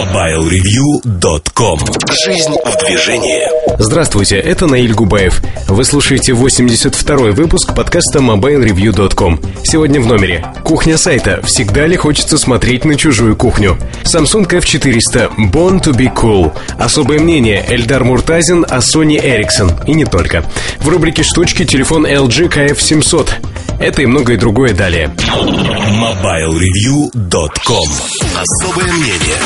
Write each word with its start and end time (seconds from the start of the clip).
MobileReview.com 0.00 1.78
Жизнь 2.24 2.54
в 2.64 2.86
движении 2.86 3.42
Здравствуйте, 3.78 4.36
это 4.36 4.66
Наиль 4.66 4.94
Губаев. 4.94 5.42
Вы 5.68 5.84
слушаете 5.84 6.32
82-й 6.32 7.32
выпуск 7.32 7.74
подкаста 7.74 8.20
MobileReview.com. 8.20 9.38
Сегодня 9.62 10.00
в 10.00 10.06
номере. 10.06 10.46
Кухня 10.64 10.96
сайта. 10.96 11.42
Всегда 11.44 11.86
ли 11.86 11.96
хочется 11.96 12.38
смотреть 12.38 12.86
на 12.86 12.94
чужую 12.94 13.36
кухню? 13.36 13.76
Samsung 14.04 14.48
F400. 14.48 15.32
Born 15.52 15.82
to 15.82 15.94
be 15.94 16.10
cool. 16.14 16.50
Особое 16.78 17.20
мнение. 17.20 17.62
Эльдар 17.68 18.02
Муртазин 18.02 18.64
о 18.70 18.78
Sony 18.78 19.22
Ericsson. 19.22 19.84
И 19.86 19.92
не 19.92 20.06
только. 20.06 20.44
В 20.78 20.88
рубрике 20.88 21.22
«Штучки» 21.22 21.66
телефон 21.66 22.06
LG 22.06 22.50
KF700. 22.50 23.32
Это 23.80 24.00
и 24.00 24.06
многое 24.06 24.38
другое 24.38 24.72
далее. 24.72 25.14
MobileReview.com 25.18 27.90
Особое 28.38 28.90
мнение 28.92 29.36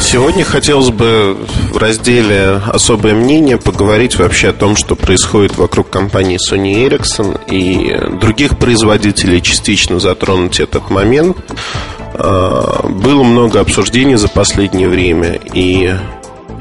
Сегодня 0.00 0.44
хотелось 0.44 0.90
бы 0.90 1.36
в 1.72 1.76
разделе 1.76 2.60
«Особое 2.66 3.14
мнение» 3.14 3.58
поговорить 3.58 4.16
вообще 4.16 4.50
о 4.50 4.52
том, 4.52 4.76
что 4.76 4.94
происходит 4.94 5.56
вокруг 5.56 5.90
компании 5.90 6.38
Sony 6.38 6.86
Ericsson 6.86 7.40
и 7.50 8.18
других 8.20 8.58
производителей, 8.58 9.40
частично 9.40 9.98
затронуть 9.98 10.60
этот 10.60 10.90
момент. 10.90 11.36
А, 12.14 12.86
было 12.88 13.24
много 13.24 13.60
обсуждений 13.60 14.16
за 14.16 14.28
последнее 14.28 14.88
время, 14.88 15.40
и 15.52 15.92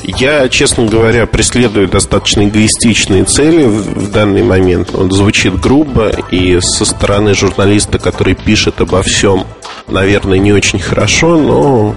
я, 0.03 0.49
честно 0.49 0.85
говоря, 0.85 1.27
преследую 1.27 1.87
достаточно 1.87 2.45
эгоистичные 2.47 3.23
цели 3.23 3.65
в 3.65 4.11
данный 4.11 4.43
момент. 4.43 4.95
Он 4.95 5.11
звучит 5.11 5.59
грубо, 5.59 6.09
и 6.31 6.59
со 6.59 6.85
стороны 6.85 7.33
журналиста, 7.35 7.99
который 7.99 8.35
пишет 8.35 8.81
обо 8.81 9.03
всем, 9.03 9.45
наверное, 9.87 10.39
не 10.39 10.51
очень 10.51 10.79
хорошо, 10.79 11.37
но 11.37 11.95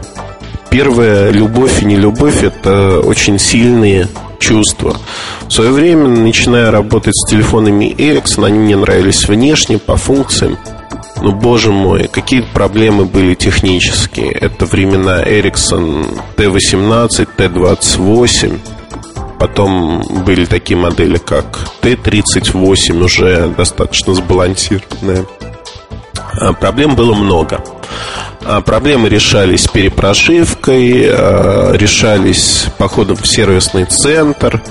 первая 0.77 1.31
любовь 1.31 1.81
и 1.81 1.87
не 1.87 1.97
любовь– 1.97 2.43
это 2.43 3.01
очень 3.01 3.39
сильные 3.39 4.09
чувства. 4.39 4.99
В 5.49 5.51
свое 5.51 5.73
время, 5.73 6.07
начиная 6.07 6.71
работать 6.71 7.15
с 7.17 7.31
телефонами 7.31 7.95
Ericsson, 7.97 8.45
они 8.45 8.59
мне 8.59 8.77
нравились 8.77 9.27
внешне, 9.27 9.79
по 9.79 9.97
функциям. 9.97 10.59
Ну, 11.23 11.33
боже 11.33 11.73
мой, 11.73 12.09
какие 12.09 12.43
проблемы 12.43 13.07
были 13.07 13.33
технические. 13.33 14.33
Это 14.33 14.67
времена 14.67 15.25
Ericsson 15.25 16.21
T18, 16.37 17.27
T28. 17.39 18.59
Потом 19.39 20.03
были 20.27 20.45
такие 20.45 20.77
модели, 20.79 21.17
как 21.17 21.59
T38, 21.81 23.03
уже 23.03 23.49
достаточно 23.57 24.13
сбалансированная. 24.13 25.25
А, 26.39 26.53
проблем 26.53 26.97
было 26.97 27.15
много. 27.15 27.65
А, 28.45 28.61
проблемы 28.61 29.09
решались 29.09 29.67
перепрошивкой, 29.67 31.07
а, 31.09 31.73
решались 31.73 32.67
походом 32.79 33.17
в 33.17 33.27
сервисный 33.27 33.85
центр. 33.85 34.63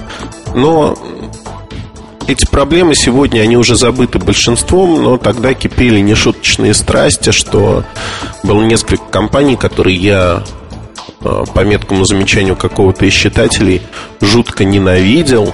Но 0.53 0.97
эти 2.27 2.45
проблемы 2.45 2.95
сегодня, 2.95 3.41
они 3.41 3.57
уже 3.57 3.75
забыты 3.75 4.17
большинством, 4.17 5.03
но 5.03 5.17
тогда 5.17 5.53
кипели 5.53 5.99
нешуточные 5.99 6.73
страсти, 6.73 7.31
что 7.31 7.83
было 8.43 8.63
несколько 8.63 9.03
компаний, 9.05 9.55
которые 9.57 9.95
я 9.97 10.43
а, 11.21 11.43
по 11.45 11.59
меткому 11.61 12.05
замечанию 12.05 12.55
какого-то 12.55 13.05
из 13.05 13.13
читателей 13.13 13.81
жутко 14.21 14.63
ненавидел, 14.63 15.53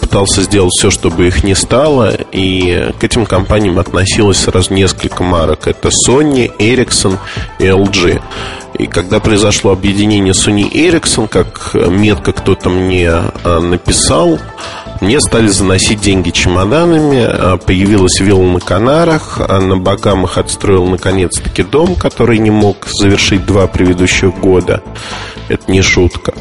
пытался 0.00 0.42
сделать 0.42 0.72
все, 0.76 0.90
чтобы 0.90 1.26
их 1.26 1.44
не 1.44 1.54
стало, 1.54 2.12
и 2.32 2.92
к 2.98 3.04
этим 3.04 3.26
компаниям 3.26 3.78
относилось 3.78 4.38
сразу 4.38 4.74
несколько 4.74 5.22
марок. 5.22 5.66
Это 5.66 5.88
Sony, 5.88 6.50
Ericsson 6.58 7.18
и 7.58 7.64
LG. 7.64 8.20
И 8.78 8.86
когда 8.86 9.20
произошло 9.20 9.72
объединение 9.72 10.32
Sony 10.32 10.70
Ericsson, 10.70 11.28
как 11.28 11.74
метко 11.74 12.32
кто-то 12.32 12.70
мне 12.70 13.10
а, 13.10 13.60
написал, 13.60 14.38
мне 15.00 15.20
стали 15.20 15.48
заносить 15.48 16.00
деньги 16.00 16.30
чемоданами, 16.30 17.24
а, 17.26 17.56
появилась 17.56 18.20
вилла 18.20 18.46
на 18.46 18.60
Канарах, 18.60 19.40
а 19.40 19.60
на 19.60 19.76
Багамах 19.76 20.38
отстроил 20.38 20.86
наконец-таки 20.86 21.62
дом, 21.62 21.94
который 21.94 22.38
не 22.38 22.50
мог 22.50 22.86
завершить 22.86 23.44
два 23.44 23.66
предыдущих 23.66 24.38
года. 24.38 24.82
Это 25.48 25.70
не 25.70 25.82
шутка. 25.82 26.32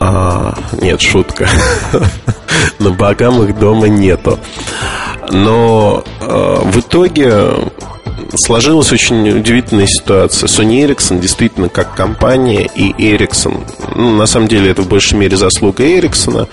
А, 0.00 0.54
нет, 0.80 1.00
шутка. 1.00 1.46
На 2.78 2.90
Багамах 2.90 3.54
дома 3.58 3.86
нету. 3.88 4.38
Но 5.30 6.02
э, 6.20 6.60
в 6.64 6.80
итоге 6.80 7.54
сложилась 8.34 8.92
очень 8.92 9.28
удивительная 9.30 9.86
ситуация. 9.86 10.46
Sony 10.46 10.86
Ericsson 10.86 11.20
действительно 11.20 11.68
как 11.68 11.94
компания 11.94 12.68
и 12.74 12.92
Ericsson, 12.92 13.64
ну, 13.94 14.16
на 14.16 14.26
самом 14.26 14.48
деле 14.48 14.70
это 14.70 14.82
в 14.82 14.88
большей 14.88 15.18
мере 15.18 15.36
заслуга 15.36 15.84
Ericsson. 15.84 16.48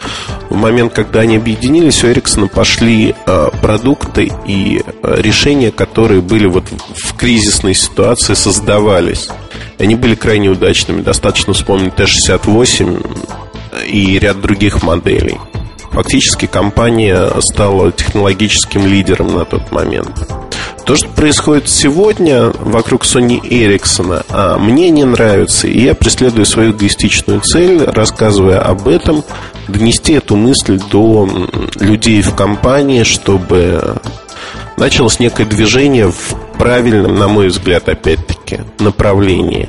В 0.49 0.55
момент, 0.55 0.93
когда 0.93 1.21
они 1.21 1.37
объединились, 1.37 2.03
у 2.03 2.07
Ericsson 2.07 2.47
пошли 2.47 3.15
э, 3.25 3.49
продукты 3.61 4.31
и 4.45 4.81
э, 4.85 5.15
решения, 5.21 5.71
которые 5.71 6.21
были 6.21 6.47
вот 6.47 6.65
в 6.95 7.15
кризисной 7.15 7.73
ситуации 7.73 8.33
создавались. 8.33 9.29
Они 9.79 9.95
были 9.95 10.15
крайне 10.15 10.49
удачными. 10.49 11.01
Достаточно 11.01 11.53
вспомнить 11.53 11.95
Т-68 11.95 13.85
и 13.87 14.19
ряд 14.19 14.41
других 14.41 14.83
моделей. 14.83 15.37
Фактически 15.91 16.45
компания 16.45 17.27
стала 17.39 17.91
технологическим 17.91 18.85
лидером 18.85 19.33
на 19.33 19.45
тот 19.45 19.71
момент. 19.71 20.27
То, 20.87 20.95
что 20.95 21.09
происходит 21.09 21.67
сегодня 21.67 22.43
вокруг 22.61 23.03
Sony 23.03 23.41
Ericsson, 23.41 24.23
а, 24.29 24.57
мне 24.57 24.89
не 24.89 25.03
нравится, 25.03 25.67
и 25.67 25.81
я 25.81 25.93
преследую 25.93 26.45
свою 26.45 26.71
эгоистичную 26.71 27.41
цель, 27.41 27.83
рассказывая 27.83 28.61
об 28.61 28.87
этом, 28.87 29.25
донести 29.67 30.13
эту 30.13 30.37
мысль 30.37 30.79
до 30.89 31.27
людей 31.81 32.21
в 32.21 32.33
компании, 32.35 33.03
чтобы 33.03 33.97
началось 34.77 35.19
некое 35.19 35.43
движение 35.43 36.09
в 36.09 36.35
правильном, 36.57 37.15
на 37.15 37.27
мой 37.27 37.49
взгляд, 37.49 37.89
опять-таки, 37.89 38.61
направлении. 38.79 39.67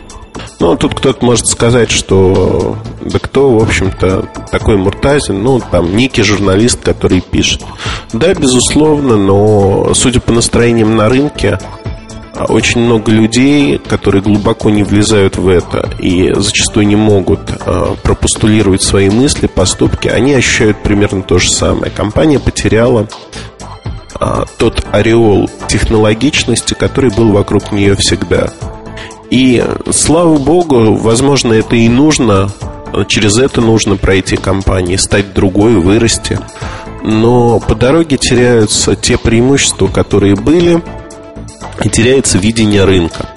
Ну, 0.60 0.76
тут 0.76 0.94
кто-то 0.94 1.24
может 1.24 1.46
сказать, 1.46 1.90
что 1.90 2.76
да 3.00 3.18
кто, 3.18 3.50
в 3.52 3.62
общем-то, 3.62 4.28
такой 4.50 4.76
Муртазин, 4.76 5.42
ну, 5.42 5.60
там, 5.60 5.96
некий 5.96 6.22
журналист, 6.22 6.80
который 6.82 7.20
пишет. 7.20 7.62
Да, 8.12 8.34
безусловно, 8.34 9.16
но, 9.16 9.92
судя 9.94 10.20
по 10.20 10.32
настроениям 10.32 10.96
на 10.96 11.08
рынке, 11.08 11.58
очень 12.48 12.80
много 12.80 13.10
людей, 13.10 13.78
которые 13.78 14.22
глубоко 14.22 14.70
не 14.70 14.82
влезают 14.82 15.36
в 15.36 15.48
это 15.48 15.88
и 15.98 16.32
зачастую 16.34 16.86
не 16.86 16.96
могут 16.96 17.40
э, 17.50 17.94
пропостулировать 18.02 18.82
свои 18.82 19.10
мысли, 19.10 19.46
поступки, 19.46 20.08
они 20.08 20.34
ощущают 20.34 20.82
примерно 20.82 21.22
то 21.22 21.38
же 21.38 21.50
самое. 21.50 21.90
Компания 21.90 22.38
потеряла 22.38 23.08
э, 24.20 24.44
тот 24.56 24.86
ореол 24.92 25.50
технологичности, 25.66 26.74
который 26.74 27.10
был 27.10 27.32
вокруг 27.32 27.72
нее 27.72 27.96
всегда. 27.96 28.52
И 29.30 29.64
слава 29.90 30.38
богу, 30.38 30.94
возможно, 30.94 31.52
это 31.52 31.76
и 31.76 31.88
нужно, 31.88 32.50
через 33.08 33.38
это 33.38 33.60
нужно 33.60 33.96
пройти 33.96 34.36
компании, 34.36 34.96
стать 34.96 35.34
другой, 35.34 35.74
вырасти. 35.74 36.38
Но 37.02 37.60
по 37.60 37.74
дороге 37.74 38.16
теряются 38.16 38.96
те 38.96 39.18
преимущества, 39.18 39.86
которые 39.86 40.34
были, 40.34 40.82
и 41.84 41.88
теряется 41.88 42.38
видение 42.38 42.84
рынка. 42.84 43.28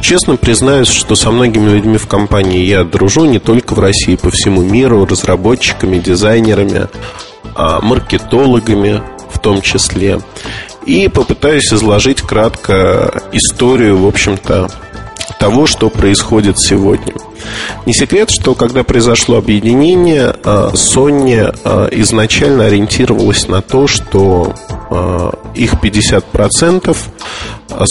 Честно 0.00 0.36
признаюсь, 0.36 0.88
что 0.88 1.14
со 1.14 1.30
многими 1.30 1.70
людьми 1.70 1.98
в 1.98 2.06
компании 2.06 2.64
я 2.64 2.84
дружу 2.84 3.24
не 3.24 3.38
только 3.38 3.74
в 3.74 3.78
России, 3.78 4.16
по 4.16 4.30
всему 4.30 4.62
миру, 4.62 5.04
разработчиками, 5.06 5.98
дизайнерами, 5.98 6.88
а 7.54 7.80
маркетологами 7.80 9.02
в 9.30 9.38
том 9.38 9.62
числе. 9.62 10.20
И 10.84 11.08
попытаюсь 11.08 11.72
изложить 11.72 12.22
кратко 12.22 13.22
историю, 13.32 13.98
в 13.98 14.06
общем-то, 14.06 14.68
того, 15.38 15.66
что 15.66 15.88
происходит 15.90 16.58
сегодня. 16.58 17.14
Не 17.84 17.92
секрет, 17.92 18.30
что 18.30 18.54
когда 18.54 18.82
произошло 18.82 19.36
объединение, 19.36 20.34
а, 20.44 20.72
Sony 20.72 21.54
а, 21.64 21.88
изначально 21.92 22.66
ориентировалась 22.66 23.48
на 23.48 23.62
то, 23.62 23.86
что 23.86 24.54
а, 24.90 25.34
их 25.54 25.74
50% 25.74 26.96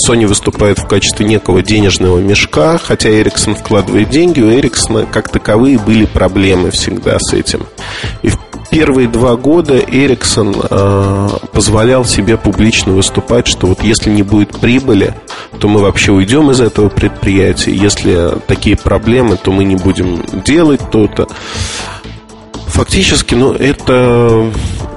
Sony 0.07 0.25
выступает 0.25 0.79
в 0.79 0.87
качестве 0.87 1.25
некого 1.25 1.61
денежного 1.61 2.19
мешка, 2.19 2.77
хотя 2.77 3.09
Ericsson 3.09 3.55
вкладывает 3.55 4.09
деньги, 4.09 4.41
у 4.41 4.49
Ericsson 4.49 5.07
как 5.11 5.29
таковые 5.29 5.77
были 5.77 6.05
проблемы 6.05 6.71
всегда 6.71 7.17
с 7.19 7.33
этим. 7.33 7.65
И 8.21 8.29
в 8.29 8.39
первые 8.75 9.07
два 9.07 9.37
года 9.37 9.79
Эриксон 9.79 10.53
э, 10.69 11.29
позволял 11.53 12.03
себе 12.03 12.35
публично 12.35 12.91
выступать, 12.91 13.47
что 13.47 13.67
вот 13.67 13.81
если 13.81 14.09
не 14.09 14.21
будет 14.21 14.59
прибыли, 14.59 15.13
то 15.61 15.69
мы 15.69 15.79
вообще 15.79 16.11
уйдем 16.11 16.51
из 16.51 16.59
этого 16.59 16.89
предприятия. 16.89 17.73
Если 17.73 18.33
такие 18.47 18.75
проблемы, 18.75 19.37
то 19.37 19.53
мы 19.53 19.63
не 19.63 19.77
будем 19.77 20.21
делать 20.43 20.81
то-то. 20.91 21.29
Фактически, 22.67 23.35
ну, 23.35 23.53
это 23.53 24.51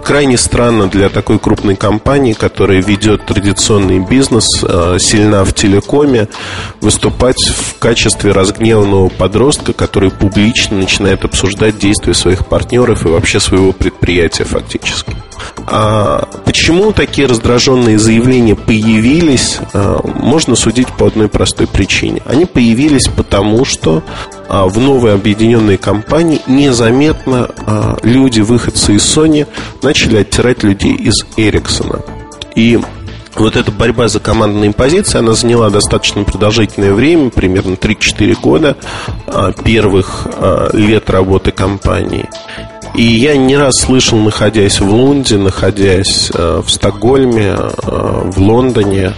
крайне 0.08 0.38
странно 0.38 0.88
для 0.88 1.10
такой 1.10 1.38
крупной 1.38 1.76
компании, 1.76 2.32
которая 2.32 2.80
ведет 2.80 3.26
традиционный 3.26 3.98
бизнес, 3.98 4.46
э, 4.62 4.96
сильна 4.98 5.44
в 5.44 5.52
телекоме, 5.52 6.28
выступать 6.80 7.36
в 7.36 7.78
качестве 7.78 8.32
разгневанного 8.32 9.10
подростка, 9.10 9.74
который 9.74 10.10
публично 10.10 10.78
начинает 10.78 11.26
обсуждать 11.26 11.78
действия 11.78 12.14
своих 12.14 12.46
партнеров 12.46 13.04
и 13.04 13.10
вообще 13.10 13.38
своего 13.38 13.72
предприятия 13.72 14.44
фактически. 14.44 15.14
А 15.66 16.26
почему 16.46 16.92
такие 16.92 17.28
раздраженные 17.28 17.98
заявления 17.98 18.54
появились, 18.56 19.58
а, 19.74 20.00
можно 20.02 20.56
судить 20.56 20.88
по 20.88 21.06
одной 21.06 21.28
простой 21.28 21.66
причине. 21.66 22.22
Они 22.24 22.46
появились 22.46 23.08
потому, 23.08 23.64
что 23.66 24.02
в 24.48 24.78
новой 24.78 25.14
объединенной 25.14 25.76
компании 25.76 26.40
незаметно 26.46 27.50
а, 27.66 27.96
люди, 28.02 28.40
выходцы 28.40 28.94
из 28.94 29.02
Sony, 29.04 29.46
начали 29.82 30.16
оттирать 30.16 30.62
людей 30.62 30.94
из 30.94 31.14
Эриксона. 31.36 32.00
И 32.54 32.80
вот 33.36 33.56
эта 33.56 33.70
борьба 33.70 34.08
за 34.08 34.20
командные 34.20 34.72
позиции, 34.72 35.18
она 35.18 35.34
заняла 35.34 35.70
достаточно 35.70 36.24
продолжительное 36.24 36.92
время, 36.92 37.30
примерно 37.30 37.74
3-4 37.74 38.40
года 38.40 38.76
первых 39.64 40.26
лет 40.72 41.08
работы 41.08 41.52
компании. 41.52 42.28
И 42.94 43.02
я 43.02 43.36
не 43.36 43.56
раз 43.56 43.82
слышал, 43.82 44.18
находясь 44.18 44.80
в 44.80 44.90
Лунде, 44.90 45.36
находясь 45.36 46.30
в 46.34 46.68
Стокгольме, 46.68 47.54
в 47.54 48.40
Лондоне, 48.40 49.12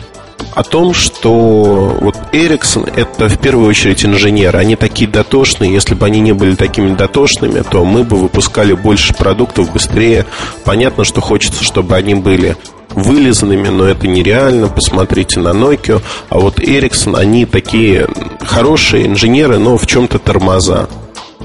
о 0.55 0.63
том, 0.63 0.95
что 0.95 1.97
вот 2.01 2.17
Эриксон 2.33 2.85
это 2.85 3.29
в 3.29 3.39
первую 3.39 3.69
очередь 3.69 4.05
инженеры. 4.05 4.59
Они 4.59 4.77
такие 4.77 5.09
дотошные. 5.09 5.73
Если 5.73 5.95
бы 5.95 6.07
они 6.07 6.21
не 6.21 6.33
были 6.33 6.55
такими 6.55 6.95
дотошными, 6.95 7.63
то 7.63 7.85
мы 7.85 8.05
бы 8.05 8.17
выпускали 8.17 8.73
больше 8.73 9.15
продуктов 9.15 9.73
быстрее. 9.73 10.27
Понятно, 10.65 11.05
что 11.05 11.21
хочется, 11.21 11.65
чтобы 11.65 11.97
они 11.97 12.15
были 12.15 12.57
вылизанными, 12.91 13.69
но 13.69 13.85
это 13.85 14.09
нереально. 14.09 14.69
Посмотрите 14.69 15.41
на 15.41 15.51
Nokia. 15.51 16.03
А 16.29 16.39
вот 16.39 16.59
Ericsson, 16.59 17.17
они 17.17 17.47
такие 17.47 18.09
хорошие 18.41 19.07
инженеры, 19.07 19.59
но 19.59 19.77
в 19.77 19.87
чем-то 19.87 20.19
тормоза. 20.19 20.89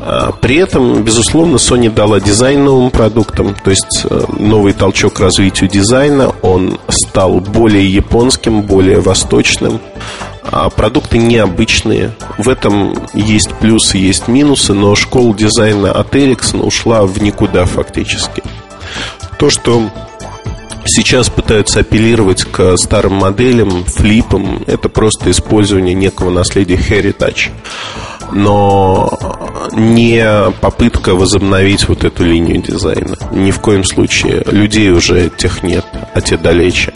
А, 0.07 0.31
при 0.31 0.57
этом, 0.57 1.03
безусловно, 1.03 1.55
Sony 1.55 1.89
дала 1.89 2.19
дизайн 2.19 2.63
новым 2.63 2.91
продуктам, 2.91 3.55
то 3.55 3.71
есть 3.71 4.05
э, 4.07 4.25
новый 4.37 4.73
толчок 4.73 5.19
развитию 5.19 5.67
дизайна, 5.67 6.29
он 6.43 6.77
стал 6.89 7.39
более 7.39 7.91
японским, 7.91 8.61
более 8.61 9.01
восточным. 9.01 9.81
А 10.43 10.69
продукты 10.69 11.17
необычные. 11.17 12.11
В 12.37 12.49
этом 12.49 12.93
есть 13.15 13.51
плюсы, 13.55 13.97
есть 13.97 14.27
минусы, 14.27 14.73
но 14.73 14.93
школа 14.93 15.33
дизайна 15.33 15.91
от 15.91 16.13
Ericsson 16.13 16.63
ушла 16.63 17.01
в 17.07 17.19
никуда 17.19 17.65
фактически. 17.65 18.43
То, 19.39 19.49
что 19.49 19.89
сейчас 20.85 21.31
пытаются 21.31 21.79
апеллировать 21.79 22.43
к 22.43 22.77
старым 22.77 23.13
моделям, 23.13 23.85
флипам, 23.85 24.63
это 24.67 24.87
просто 24.87 25.31
использование 25.31 25.95
некого 25.95 26.29
наследия 26.29 26.75
Heritage 26.75 27.49
но 28.35 29.17
не 29.71 30.51
попытка 30.59 31.15
возобновить 31.15 31.87
вот 31.87 32.03
эту 32.03 32.25
линию 32.25 32.61
дизайна. 32.61 33.15
Ни 33.31 33.51
в 33.51 33.61
коем 33.61 33.85
случае. 33.85 34.43
Людей 34.47 34.91
уже 34.91 35.29
тех 35.29 35.63
нет, 35.63 35.85
а 36.13 36.19
те 36.19 36.37
далече. 36.37 36.93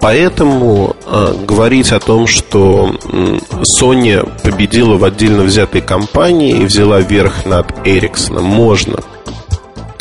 Поэтому 0.00 0.96
э, 1.06 1.34
говорить 1.46 1.92
о 1.92 2.00
том, 2.00 2.26
что 2.26 2.90
Sony 3.80 4.28
победила 4.42 4.96
в 4.96 5.04
отдельно 5.04 5.44
взятой 5.44 5.82
компании 5.82 6.58
и 6.58 6.64
взяла 6.64 7.00
верх 7.00 7.46
над 7.46 7.70
Ericsson, 7.86 8.40
можно. 8.40 8.98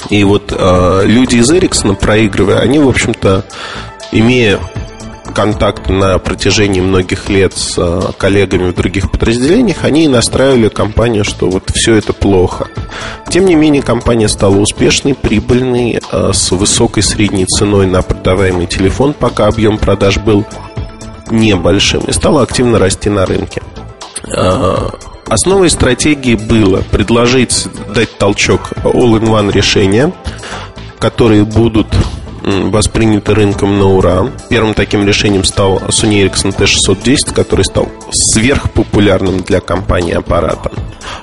И 0.10 0.24
вот 0.24 0.52
э, 0.52 1.02
люди 1.06 1.38
из 1.38 1.52
Ericsson, 1.52 1.96
проигрывая, 1.96 2.60
они, 2.60 2.80
в 2.80 2.90
общем-то, 2.90 3.46
имея 4.12 4.60
контакт 5.36 5.90
на 5.90 6.18
протяжении 6.18 6.80
многих 6.80 7.30
лет 7.30 7.54
с 7.56 7.76
э, 7.78 8.02
коллегами 8.18 8.72
в 8.72 8.76
других 8.76 9.12
подразделениях, 9.12 9.84
они 9.84 10.06
и 10.06 10.08
настраивали 10.08 10.70
компанию, 10.70 11.26
что 11.26 11.50
вот 11.50 11.72
все 11.76 11.96
это 11.96 12.14
плохо. 12.14 12.68
Тем 13.30 13.46
не 13.46 13.56
менее, 13.56 13.84
компания 13.84 14.30
стала 14.30 14.56
успешной, 14.56 15.14
прибыльной, 15.14 16.00
э, 16.10 16.32
с 16.34 16.52
высокой 16.52 17.04
средней 17.04 17.46
ценой 17.46 17.86
на 17.86 18.02
продаваемый 18.02 18.66
телефон, 18.66 19.14
пока 19.14 19.48
объем 19.48 19.78
продаж 19.78 20.18
был 20.18 20.46
небольшим, 21.30 22.06
и 22.06 22.14
стала 22.14 22.42
активно 22.42 22.80
расти 22.80 23.10
на 23.10 23.26
рынке. 23.26 23.62
Э, 24.24 24.90
основой 25.28 25.70
стратегии 25.70 26.36
было 26.36 26.82
предложить, 26.92 27.68
дать 27.94 28.18
толчок 28.18 28.72
all-in-one 28.84 29.52
решения, 29.52 30.14
которые 30.98 31.44
будут 31.44 31.88
восприняты 32.46 33.34
рынком 33.34 33.80
на 33.80 33.86
ура. 33.86 34.30
Первым 34.50 34.74
таким 34.74 35.06
решением 35.06 35.44
стал 35.44 35.78
Sony 35.90 36.26
Ericsson 36.26 36.56
T610, 36.56 37.34
который 37.34 37.66
стал 37.66 37.90
сверхпопулярным 38.12 39.42
для 39.42 39.60
компании 39.60 40.14
аппаратом. 40.14 40.72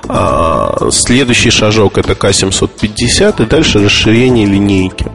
А, 0.09 0.89
следующий 0.91 1.51
шажок 1.51 1.99
это 1.99 2.13
К750 2.13 3.43
и 3.43 3.47
дальше 3.47 3.85
расширение 3.85 4.47
линейки. 4.47 5.07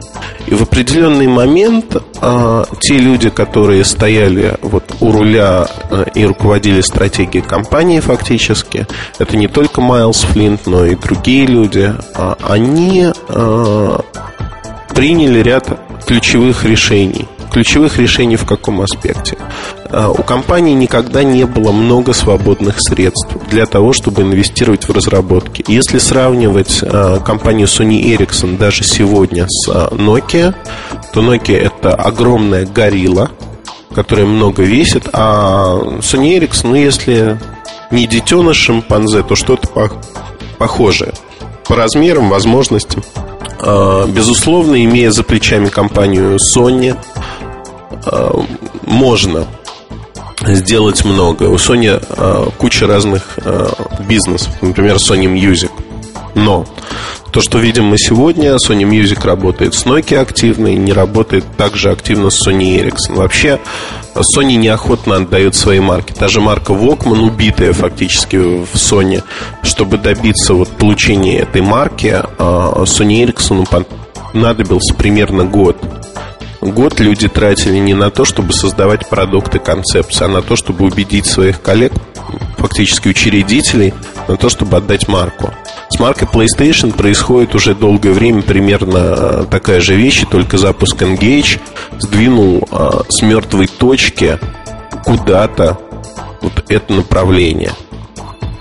И 0.46 0.54
в 0.54 0.62
определенный 0.62 1.26
момент 1.26 1.96
а, 2.20 2.64
те 2.80 2.96
люди, 2.96 3.28
которые 3.28 3.84
стояли 3.84 4.56
вот 4.62 4.96
у 5.00 5.12
руля 5.12 5.68
а, 5.90 6.04
и 6.14 6.24
руководили 6.24 6.80
стратегией 6.80 7.42
компании 7.42 8.00
фактически, 8.00 8.86
это 9.18 9.36
не 9.36 9.48
только 9.48 9.80
Майлз 9.80 10.22
Флинт, 10.22 10.66
но 10.66 10.86
и 10.86 10.94
другие 10.94 11.46
люди, 11.46 11.92
а, 12.14 12.36
они 12.42 13.06
а, 13.28 14.00
приняли 14.94 15.40
ряд 15.40 15.78
ключевых 16.08 16.64
решений. 16.64 17.28
Ключевых 17.52 17.98
решений 17.98 18.36
в 18.36 18.46
каком 18.46 18.80
аспекте? 18.80 19.36
А, 19.90 20.08
у 20.08 20.22
компании 20.22 20.72
никогда 20.72 21.22
не 21.22 21.44
было 21.44 21.70
много 21.70 22.14
свободных 22.14 22.80
средств 22.80 23.28
для 23.50 23.66
того, 23.66 23.92
чтобы 23.92 24.22
инвестировать 24.22 24.88
в 24.88 24.92
разработки. 24.92 25.62
Если 25.68 25.98
сравнивать 25.98 26.80
а, 26.82 27.20
компанию 27.20 27.66
Sony 27.66 28.02
Ericsson 28.02 28.56
даже 28.56 28.84
сегодня 28.84 29.46
с 29.48 29.68
а, 29.68 29.88
Nokia, 29.90 30.54
то 31.12 31.20
Nokia 31.20 31.58
это 31.58 31.94
огромная 31.94 32.64
горилла, 32.64 33.30
которая 33.94 34.24
много 34.24 34.62
весит, 34.62 35.10
а 35.12 35.76
Sony 36.00 36.38
Ericsson, 36.38 36.68
ну 36.68 36.74
если 36.74 37.38
не 37.90 38.06
детеныш 38.06 38.56
шимпанзе, 38.56 39.22
то 39.22 39.34
что-то 39.34 39.68
похожее 40.56 41.12
по 41.66 41.76
размерам, 41.76 42.30
возможностям. 42.30 43.02
А, 43.60 44.06
безусловно, 44.06 44.82
имея 44.84 45.10
за 45.10 45.22
плечами 45.22 45.68
компанию 45.68 46.36
Sony, 46.36 46.96
а, 48.06 48.44
можно 48.86 49.46
сделать 50.46 51.04
много. 51.04 51.44
У 51.44 51.56
Sony 51.56 52.02
а, 52.10 52.50
куча 52.56 52.86
разных 52.86 53.38
бизнесов, 54.08 54.52
например, 54.62 54.96
Sony 54.96 55.26
Music. 55.26 55.70
Но 56.34 56.66
то, 57.30 57.40
что 57.40 57.58
видим 57.58 57.84
мы 57.84 57.98
сегодня, 57.98 58.56
Sony 58.56 58.82
Music 58.82 59.24
работает 59.24 59.74
с 59.74 59.84
Nokia 59.84 60.18
активно 60.18 60.68
и 60.68 60.76
не 60.76 60.92
работает 60.92 61.44
так 61.56 61.76
же 61.76 61.90
активно 61.90 62.30
с 62.30 62.46
Sony 62.46 62.80
Ericsson. 62.80 63.16
Вообще, 63.16 63.60
Sony 64.14 64.54
неохотно 64.54 65.16
отдает 65.16 65.54
свои 65.54 65.80
марки. 65.80 66.12
Та 66.12 66.28
же 66.28 66.40
марка 66.40 66.72
Walkman, 66.72 67.20
убитая 67.20 67.72
фактически 67.72 68.36
в 68.36 68.74
Sony, 68.74 69.22
чтобы 69.62 69.98
добиться 69.98 70.54
вот 70.54 70.68
получения 70.68 71.40
этой 71.40 71.60
марки, 71.60 72.14
а, 72.38 72.82
Sony 72.84 73.24
Ericsson 73.24 73.86
понадобился 74.32 74.94
примерно 74.94 75.44
год. 75.44 75.76
Год 76.60 76.98
люди 76.98 77.28
тратили 77.28 77.78
не 77.78 77.94
на 77.94 78.10
то, 78.10 78.24
чтобы 78.24 78.52
создавать 78.52 79.08
продукты, 79.08 79.58
концепции, 79.58 80.24
а 80.24 80.28
на 80.28 80.42
то, 80.42 80.56
чтобы 80.56 80.86
убедить 80.86 81.26
своих 81.26 81.62
коллег, 81.62 81.92
фактически 82.56 83.08
учредителей, 83.08 83.94
на 84.26 84.36
то, 84.36 84.48
чтобы 84.48 84.76
отдать 84.76 85.06
марку. 85.08 85.52
С 85.88 85.98
маркой 86.00 86.28
PlayStation 86.28 86.92
происходит 86.92 87.54
уже 87.54 87.74
долгое 87.74 88.12
время 88.12 88.42
примерно 88.42 88.96
э, 88.98 89.44
такая 89.50 89.80
же 89.80 89.94
вещь, 89.94 90.24
только 90.30 90.58
запуск 90.58 91.00
Engage 91.00 91.60
сдвинул 91.98 92.68
а, 92.70 93.04
с 93.08 93.22
мертвой 93.22 93.68
точки 93.68 94.38
куда-то 95.04 95.78
вот 96.42 96.64
это 96.68 96.92
направление. 96.92 97.72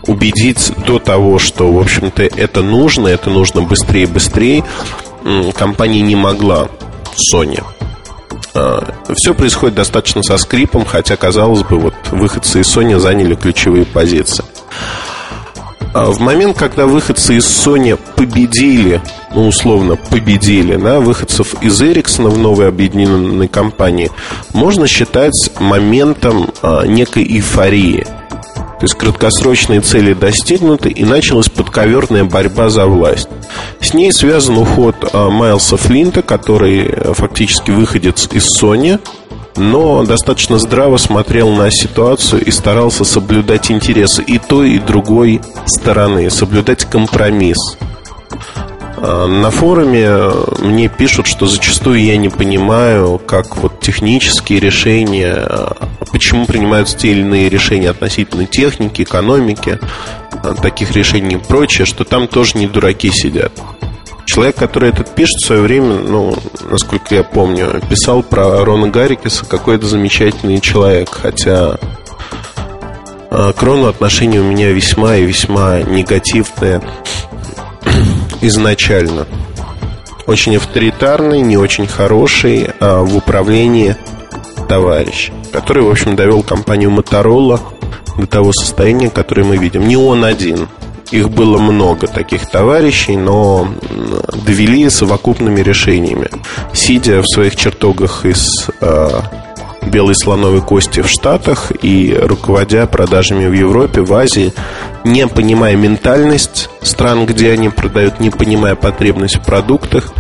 Убедить 0.06 0.72
до 0.86 1.00
того, 1.00 1.38
что, 1.38 1.72
в 1.72 1.80
общем-то, 1.80 2.24
это 2.24 2.62
нужно, 2.62 3.08
это 3.08 3.30
нужно 3.30 3.62
быстрее 3.62 4.08
быстрее, 4.08 4.64
компания 5.58 6.02
не 6.02 6.16
могла 6.16 6.70
Sony. 7.34 7.62
А, 8.54 8.94
Все 9.16 9.34
происходит 9.34 9.76
достаточно 9.76 10.24
со 10.24 10.38
скрипом, 10.38 10.86
хотя, 10.86 11.16
казалось 11.16 11.64
бы, 11.64 11.78
вот 11.78 11.94
выходцы 12.12 12.62
из 12.62 12.76
Sony 12.76 12.98
заняли 13.00 13.36
ключевые 13.36 13.86
позиции. 13.86 14.44
А 15.94 16.12
в 16.12 16.20
момент, 16.20 16.58
когда 16.58 16.86
выходцы 16.86 17.38
из 17.38 17.46
Sony 17.46 17.98
победили, 18.16 19.02
ну, 19.34 19.48
условно, 19.48 19.96
победили, 19.96 20.76
да, 20.76 21.00
выходцев 21.00 21.56
из 21.62 21.82
Ericsson 21.82 22.30
в 22.30 22.38
новой 22.38 22.68
объединенной 22.68 23.48
компании, 23.48 24.12
можно 24.54 24.88
считать 24.88 25.52
моментом 25.60 26.52
а, 26.62 26.84
некой 26.86 27.24
эйфории. 27.24 28.06
То 28.80 28.84
есть 28.84 28.96
краткосрочные 28.96 29.82
цели 29.82 30.14
достигнуты 30.14 30.90
и 30.90 31.04
началась 31.04 31.50
подковерная 31.50 32.26
борьба 32.26 32.70
за 32.70 32.86
власть. 32.86 33.28
С 33.82 33.94
ней 33.96 34.12
связан 34.14 34.58
уход 34.58 34.96
а, 35.14 35.30
Майлса 35.30 35.78
Флинта, 35.78 36.22
который 36.22 36.86
э, 36.86 37.14
фактически 37.14 37.72
выходец 37.72 38.30
из 38.32 38.46
Sony, 38.62 39.00
но 39.56 40.04
достаточно 40.04 40.60
здраво 40.60 40.98
смотрел 40.98 41.50
на 41.50 41.72
ситуацию 41.72 42.46
и 42.46 42.52
старался 42.52 43.04
соблюдать 43.04 43.72
интересы 43.72 44.22
и 44.22 44.38
той, 44.38 44.74
и 44.74 44.80
другой 44.80 45.42
стороны, 45.66 46.30
соблюдать 46.30 46.86
компромисс. 46.86 47.78
А, 49.00 49.28
на 49.28 49.52
форуме 49.52 50.32
мне 50.60 50.90
пишут, 50.90 51.28
что 51.28 51.46
зачастую 51.46 52.04
я 52.04 52.18
не 52.18 52.30
понимаю, 52.30 53.20
как 53.20 53.58
вот 53.58 53.80
технические 53.80 54.60
решения, 54.60 55.36
а, 55.36 55.76
почему 56.12 56.46
принимаются 56.46 56.98
те 56.98 57.12
или 57.12 57.22
иные 57.22 57.50
решения 57.50 57.92
относительно 57.92 58.46
техники, 58.46 59.04
экономики, 59.04 59.80
а, 60.44 60.56
таких 60.56 60.92
решений 60.94 61.36
и 61.36 61.38
прочее, 61.38 61.86
что 61.86 62.06
там 62.06 62.28
тоже 62.28 62.58
не 62.58 62.68
дураки 62.68 63.12
сидят. 63.12 63.52
Человек, 64.26 64.56
который 64.56 64.90
этот 64.90 65.14
пишет 65.14 65.36
в 65.42 65.46
свое 65.46 65.62
время, 65.62 66.00
ну, 66.00 66.36
насколько 66.70 67.16
я 67.16 67.24
помню, 67.24 67.82
писал 67.90 68.24
про 68.24 68.66
Рона 68.66 68.90
Гаррикеса, 68.90 69.46
какой 69.46 69.76
это 69.76 69.86
замечательный 69.86 70.60
человек, 70.60 71.10
хотя 71.12 71.78
к 73.30 73.62
Рону 73.62 73.88
отношения 73.88 74.40
у 74.40 74.44
меня 74.44 74.72
весьма 74.72 75.16
и 75.16 75.26
весьма 75.26 75.82
негативные 75.82 76.82
изначально. 78.42 79.28
Очень 80.26 80.58
авторитарный, 80.58 81.42
не 81.42 81.58
очень 81.58 81.88
хороший 81.88 82.70
а 82.80 83.02
в 83.02 83.16
управлении 83.16 83.96
товарищ, 84.68 85.32
который, 85.52 85.84
в 85.84 85.90
общем, 85.90 86.16
довел 86.16 86.44
компанию 86.44 86.90
Motorola 86.92 87.62
до 88.18 88.28
того 88.28 88.52
состояния, 88.52 89.10
которое 89.10 89.44
мы 89.44 89.58
видим. 89.58 89.88
Не 89.88 89.96
он 89.96 90.26
один. 90.26 90.68
Их 91.12 91.30
было 91.30 91.58
много 91.58 92.08
таких 92.08 92.50
товарищей, 92.50 93.16
но 93.16 93.70
довели 94.46 94.90
совокупными 94.90 95.62
решениями. 95.62 96.30
Сидя 96.74 97.22
в 97.22 97.28
своих 97.28 97.56
чертогах 97.56 98.26
из 98.26 98.70
э, 98.82 99.10
белой 99.90 100.16
слоновой 100.16 100.62
кости 100.62 101.02
в 101.02 101.08
Штатах 101.08 101.72
и 101.82 102.18
руководя 102.20 102.86
продажами 102.88 103.48
в 103.48 103.54
Европе, 103.54 104.02
в 104.02 104.14
Азии, 104.14 104.54
не 105.04 105.28
понимая 105.28 105.76
ментальность 105.76 106.70
стран, 106.82 107.26
где 107.26 107.52
они 107.52 107.70
продают, 107.70 108.20
не 108.20 108.30
понимая 108.30 108.76
потребность 108.76 109.38
в 109.38 109.46
продуктах, 109.46 110.14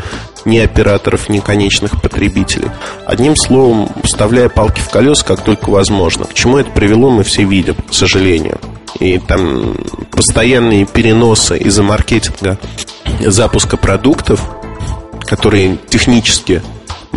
ни 0.46 0.58
операторов, 0.60 1.30
ни 1.30 1.40
конечных 1.40 2.02
потребителей. 2.02 2.70
Одним 3.06 3.36
словом, 3.36 3.90
вставляя 4.04 4.50
палки 4.50 4.80
в 4.80 4.90
колеса, 4.90 5.26
как 5.26 5.42
только 5.42 5.70
возможно. 5.70 6.26
К 6.26 6.34
чему 6.34 6.58
это 6.58 6.72
привело, 6.72 7.10
мы 7.10 7.24
все 7.24 7.44
видим, 7.44 7.76
к 7.76 7.94
сожалению. 7.94 8.60
И 9.00 9.20
там 9.20 9.76
постоянные 10.12 10.86
переносы 10.86 11.58
из-за 11.58 11.84
маркетинга 11.84 12.58
запуска 13.20 13.78
продуктов, 13.78 14.42
которые 15.26 15.78
технически 15.90 16.62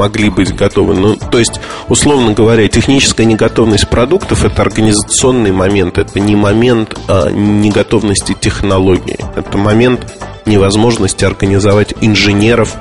могли 0.00 0.30
быть 0.30 0.54
готовы. 0.56 0.94
Ну, 0.94 1.16
то 1.16 1.38
есть, 1.38 1.60
условно 1.88 2.32
говоря, 2.32 2.66
техническая 2.68 3.26
неготовность 3.26 3.88
продуктов– 3.88 4.44
это 4.46 4.62
организационный 4.62 5.52
момент, 5.52 5.98
это 5.98 6.18
не 6.18 6.36
момент 6.36 6.98
а, 7.06 7.28
неготовности 7.30 8.34
технологии, 8.38 9.18
это 9.36 9.58
момент 9.58 10.10
невозможности 10.46 11.26
организовать 11.26 11.94
инженеров 12.00 12.76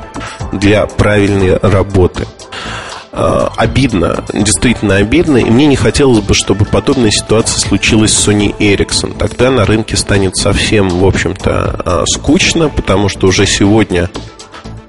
для 0.54 0.86
правильной 0.86 1.58
работы. 1.58 2.26
А, 3.12 3.52
обидно, 3.58 4.24
действительно 4.34 4.96
обидно, 4.96 5.38
и 5.38 5.50
мне 5.50 5.66
не 5.66 5.76
хотелось 5.76 6.20
бы, 6.20 6.34
чтобы 6.34 6.64
подобная 6.64 7.12
ситуация 7.12 7.60
случилась 7.60 8.14
с 8.14 8.30
Sony 8.30 8.56
Ericsson. 8.60 9.18
Тогда 9.18 9.52
на 9.52 9.66
рынке 9.66 9.98
станет 9.98 10.38
совсем, 10.38 10.88
в 10.88 11.06
общем-то, 11.06 11.82
а, 11.86 12.04
скучно, 12.08 12.70
потому 12.70 13.10
что 13.10 13.28
уже 13.28 13.46
сегодня 13.46 14.10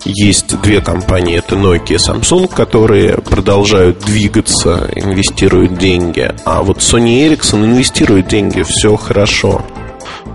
есть 0.04 0.60
две 0.60 0.80
компании, 0.80 1.36
это 1.36 1.56
Nokia 1.56 1.94
и 1.94 1.96
Samsung, 1.96 2.48
которые 2.52 3.18
продолжают 3.18 3.98
двигаться, 4.00 4.88
инвестируют 4.94 5.78
деньги. 5.78 6.32
А 6.44 6.62
вот 6.62 6.78
Sony 6.78 7.28
Ericsson 7.28 7.64
инвестирует 7.64 8.28
деньги, 8.28 8.62
все 8.62 8.96
хорошо. 8.96 9.62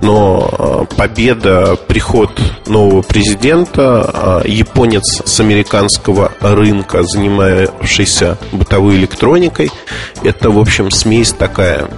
Но 0.02 0.50
а, 0.52 0.86
победа, 0.96 1.78
приход 1.88 2.30
нового 2.68 3.02
президента, 3.02 4.10
а, 4.14 4.42
японец 4.46 5.22
с 5.26 5.40
американского 5.40 6.32
рынка, 6.42 7.04
занимающийся 7.04 8.38
бытовой 8.52 8.96
электроникой, 8.96 9.72
это, 10.24 10.52
в 10.52 10.60
общем, 10.60 10.92
смесь 10.92 11.32
такая 11.32 11.90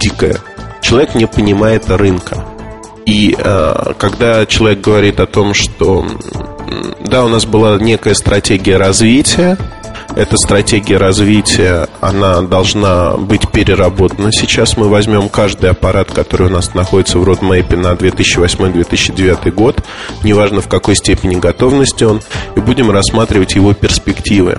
дикая. 0.00 0.38
Человек 0.80 1.14
не 1.14 1.26
понимает 1.26 1.88
рынка. 1.88 2.44
И 3.04 3.34
э, 3.36 3.94
когда 3.98 4.46
человек 4.46 4.80
говорит 4.80 5.18
о 5.18 5.26
том, 5.26 5.54
что 5.54 6.06
да, 7.00 7.24
у 7.24 7.28
нас 7.28 7.44
была 7.46 7.78
некая 7.78 8.14
стратегия 8.14 8.76
развития. 8.76 9.56
Эта 10.14 10.36
стратегия 10.36 10.98
развития, 10.98 11.88
она 12.00 12.42
должна 12.42 13.16
быть 13.16 13.50
переработана. 13.50 14.30
Сейчас 14.30 14.76
мы 14.76 14.88
возьмем 14.88 15.28
каждый 15.30 15.70
аппарат, 15.70 16.10
который 16.10 16.48
у 16.48 16.50
нас 16.50 16.74
находится 16.74 17.18
в 17.18 17.24
родмейпе 17.24 17.76
на 17.76 17.92
2008-2009 17.92 19.50
год, 19.52 19.82
неважно 20.22 20.60
в 20.60 20.68
какой 20.68 20.96
степени 20.96 21.36
готовности 21.36 22.04
он, 22.04 22.20
и 22.56 22.60
будем 22.60 22.90
рассматривать 22.90 23.54
его 23.54 23.72
перспективы. 23.72 24.58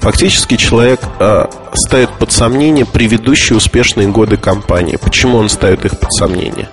Фактически 0.00 0.56
человек 0.56 1.00
э, 1.18 1.44
ставит 1.74 2.10
под 2.12 2.32
сомнение 2.32 2.86
предыдущие 2.86 3.58
успешные 3.58 4.08
годы 4.08 4.38
компании. 4.38 4.96
Почему 4.96 5.36
он 5.36 5.50
ставит 5.50 5.84
их 5.84 5.98
под 5.98 6.10
сомнение? 6.14 6.70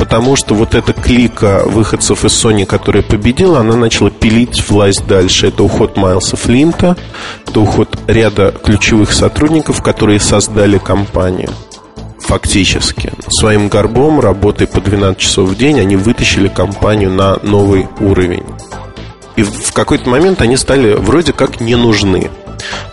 Потому 0.00 0.34
что 0.34 0.54
вот 0.54 0.74
эта 0.74 0.94
клика 0.94 1.62
выходцев 1.66 2.24
из 2.24 2.32
Sony, 2.32 2.64
которая 2.64 3.02
победила, 3.02 3.60
она 3.60 3.76
начала 3.76 4.10
пилить 4.10 4.66
власть 4.68 5.06
дальше. 5.06 5.48
Это 5.48 5.62
уход 5.62 5.98
Майлса 5.98 6.36
Флинта, 6.36 6.96
это 7.46 7.60
уход 7.60 7.96
ряда 8.06 8.50
ключевых 8.50 9.12
сотрудников, 9.12 9.82
которые 9.82 10.18
создали 10.18 10.78
компанию. 10.78 11.50
Фактически. 12.20 13.12
Своим 13.28 13.68
горбом, 13.68 14.20
работой 14.20 14.66
по 14.66 14.80
12 14.80 15.18
часов 15.18 15.50
в 15.50 15.56
день, 15.56 15.78
они 15.78 15.96
вытащили 15.96 16.48
компанию 16.48 17.10
на 17.10 17.36
новый 17.42 17.86
уровень. 18.00 18.44
И 19.36 19.42
в 19.42 19.72
какой-то 19.72 20.08
момент 20.08 20.40
они 20.40 20.56
стали 20.56 20.94
вроде 20.94 21.32
как 21.34 21.60
не 21.60 21.76
нужны. 21.76 22.30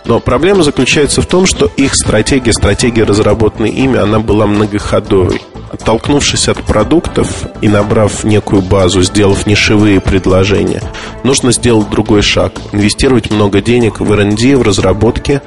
Но 0.04 0.20
проблема 0.20 0.62
заключается 0.62 1.22
в 1.22 1.26
том, 1.26 1.46
что 1.46 1.66
их 1.76 1.94
стратегия, 1.94 2.52
стратегия, 2.52 3.04
разработанная 3.04 3.70
ими, 3.70 3.98
она 3.98 4.20
была 4.20 4.46
многоходовой. 4.46 5.40
Оттолкнувшись 5.70 6.48
от 6.48 6.62
продуктов 6.62 7.28
и 7.60 7.68
набрав 7.68 8.24
некую 8.24 8.62
базу, 8.62 9.02
сделав 9.02 9.46
нишевые 9.46 10.00
предложения, 10.00 10.82
нужно 11.24 11.52
сделать 11.52 11.90
другой 11.90 12.22
шаг. 12.22 12.52
Инвестировать 12.72 13.30
много 13.30 13.60
денег 13.60 14.00
в 14.00 14.10
R&D, 14.10 14.56
в 14.56 14.62
разработке 14.62 15.42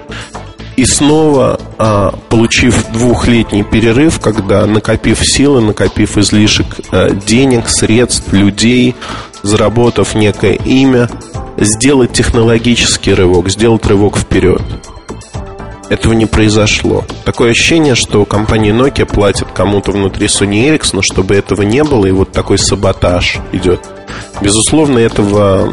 и 0.75 0.85
снова, 0.85 1.59
а, 1.77 2.11
получив 2.29 2.91
двухлетний 2.91 3.63
перерыв, 3.63 4.19
когда 4.19 4.65
накопив 4.65 5.19
силы, 5.21 5.61
накопив 5.61 6.17
излишек 6.17 6.65
а, 6.91 7.09
денег, 7.11 7.67
средств, 7.67 8.31
людей, 8.33 8.95
заработав 9.43 10.15
некое 10.15 10.53
имя, 10.53 11.09
сделать 11.57 12.13
технологический 12.13 13.13
рывок, 13.13 13.49
сделать 13.49 13.85
рывок 13.85 14.17
вперед. 14.17 14.61
Этого 15.89 16.13
не 16.13 16.25
произошло. 16.25 17.03
Такое 17.25 17.51
ощущение, 17.51 17.95
что 17.95 18.23
компания 18.23 18.71
Nokia 18.71 19.05
платит 19.05 19.47
кому-то 19.53 19.91
внутри 19.91 20.27
Sony 20.27 20.69
Ericsson, 20.69 21.01
чтобы 21.01 21.35
этого 21.35 21.63
не 21.63 21.83
было, 21.83 22.05
и 22.05 22.11
вот 22.11 22.31
такой 22.31 22.57
саботаж 22.57 23.39
идет. 23.51 23.81
Безусловно, 24.39 24.99
этого 24.99 25.69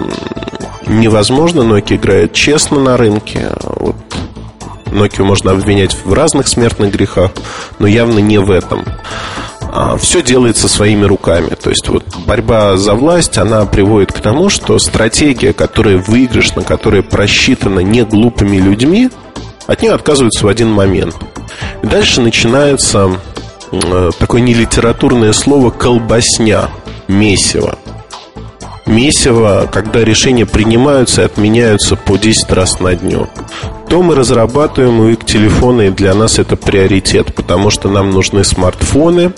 невозможно. 0.89 1.61
Nokia 1.61 1.95
играет 1.95 2.33
честно 2.33 2.81
на 2.81 2.97
рынке. 2.97 3.51
Вот 3.63 3.95
Nokia 4.87 5.23
можно 5.23 5.53
обвинять 5.53 5.97
в 6.05 6.13
разных 6.13 6.49
смертных 6.49 6.93
грехах, 6.93 7.31
но 7.79 7.87
явно 7.87 8.19
не 8.19 8.39
в 8.39 8.51
этом. 8.51 8.85
А, 9.71 9.97
все 9.97 10.23
делается 10.23 10.69
своими 10.69 11.05
руками. 11.05 11.51
То 11.61 11.71
есть 11.71 11.89
вот 11.89 12.05
борьба 12.27 12.77
за 12.77 12.95
власть, 12.95 13.39
она 13.39 13.65
приводит 13.67 14.13
к 14.13 14.21
тому, 14.21 14.49
что 14.49 14.79
стратегия, 14.79 15.53
которая 15.53 15.99
выигрышна, 15.99 16.63
которая 16.63 17.03
просчитана 17.03 17.81
не 17.81 18.05
глупыми 18.05 18.57
людьми, 18.57 19.11
от 19.67 19.83
нее 19.83 19.93
отказываются 19.93 20.47
в 20.47 20.49
один 20.49 20.71
момент. 20.71 21.15
И 21.83 21.87
дальше 21.87 22.23
начинается 22.23 23.11
э, 23.71 24.11
такое 24.19 24.41
нелитературное 24.41 25.33
слово 25.33 25.71
«колбасня», 25.71 26.69
«месиво». 27.07 27.79
Месиво, 28.87 29.69
когда 29.71 30.03
решения 30.03 30.47
принимаются 30.47 31.21
и 31.21 31.25
отменяются 31.27 31.95
по 31.95 32.17
10 32.17 32.51
раз 32.53 32.81
на 32.81 32.95
дню. 32.95 33.29
То 33.89 34.03
мы 34.03 34.15
разрабатываем 34.15 35.09
их 35.09 35.25
телефоны, 35.25 35.89
и 35.89 35.91
для 35.91 36.15
нас 36.15 36.39
это 36.39 36.57
приоритет, 36.57 37.35
потому 37.35 37.71
что 37.71 37.89
нам 37.89 38.11
нужны 38.11 38.45
смартфоны, 38.45 39.33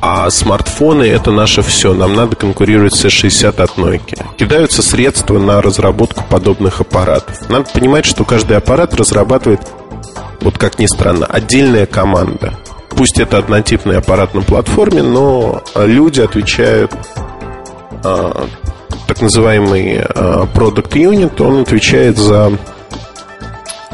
а 0.00 0.30
смартфоны 0.30 1.04
это 1.04 1.32
наше 1.32 1.62
все. 1.62 1.92
Нам 1.92 2.14
надо 2.14 2.36
конкурировать 2.36 2.94
с 2.94 3.04
S60 3.04 3.60
от 3.60 3.76
Nokia. 3.78 4.24
Кидаются 4.36 4.82
средства 4.82 5.38
на 5.38 5.60
разработку 5.60 6.24
подобных 6.28 6.80
аппаратов. 6.80 7.48
Надо 7.48 7.68
понимать, 7.70 8.04
что 8.04 8.24
каждый 8.24 8.56
аппарат 8.56 8.94
разрабатывает, 8.94 9.60
вот 10.40 10.56
как 10.56 10.78
ни 10.78 10.86
странно, 10.86 11.26
отдельная 11.26 11.86
команда. 11.86 12.54
Пусть 12.90 13.18
это 13.18 13.38
однотипный 13.38 13.98
аппарат 13.98 14.34
на 14.34 14.42
платформе, 14.42 15.02
но 15.02 15.62
люди 15.76 16.20
отвечают 16.20 16.92
а, 18.04 18.46
так 19.06 19.20
называемый 19.20 20.00
а, 20.00 20.46
Product 20.52 20.92
Unit, 20.92 21.42
он 21.42 21.62
отвечает 21.62 22.18
за 22.18 22.52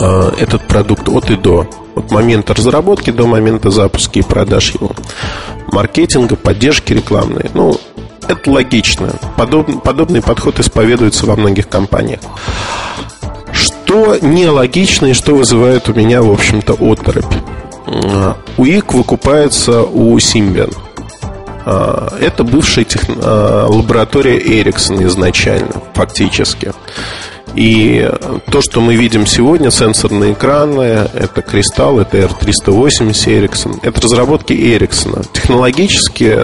а, 0.00 0.32
этот 0.38 0.66
продукт 0.66 1.08
от 1.08 1.30
и 1.30 1.36
до. 1.36 1.66
От 1.94 2.10
момента 2.10 2.54
разработки 2.54 3.10
до 3.10 3.26
момента 3.26 3.70
запуска 3.70 4.18
и 4.18 4.22
продаж 4.22 4.74
его. 4.74 4.92
Маркетинга, 5.72 6.36
поддержки 6.36 6.92
рекламной. 6.92 7.50
Ну, 7.54 7.76
это 8.28 8.50
логично. 8.50 9.12
Подоб, 9.36 9.82
подобный 9.82 10.22
подход 10.22 10.60
исповедуется 10.60 11.26
во 11.26 11.36
многих 11.36 11.68
компаниях. 11.68 12.20
Что 13.52 14.16
нелогично 14.20 15.06
и 15.06 15.12
что 15.14 15.34
вызывает 15.34 15.88
у 15.88 15.94
меня, 15.94 16.22
в 16.22 16.30
общем-то, 16.30 16.74
оторопь. 16.74 17.24
УИК 18.58 18.94
выкупается 18.94 19.82
у 19.82 20.16
Symbian. 20.18 20.74
А, 21.64 22.12
это 22.20 22.44
бывшая 22.44 22.84
тех... 22.84 23.02
Лаборатория 23.08 24.38
Ericsson 24.38 25.04
изначально, 25.06 25.82
фактически. 25.94 26.72
И 27.54 28.08
то, 28.50 28.60
что 28.60 28.80
мы 28.80 28.94
видим 28.94 29.26
сегодня, 29.26 29.70
сенсорные 29.70 30.32
экраны, 30.32 31.08
это 31.14 31.42
Кристалл, 31.42 31.98
это 32.00 32.18
R380 32.18 33.12
Ericsson, 33.12 33.78
это 33.82 34.00
разработки 34.00 34.52
Ericsson. 34.52 35.26
Технологически 35.32 36.38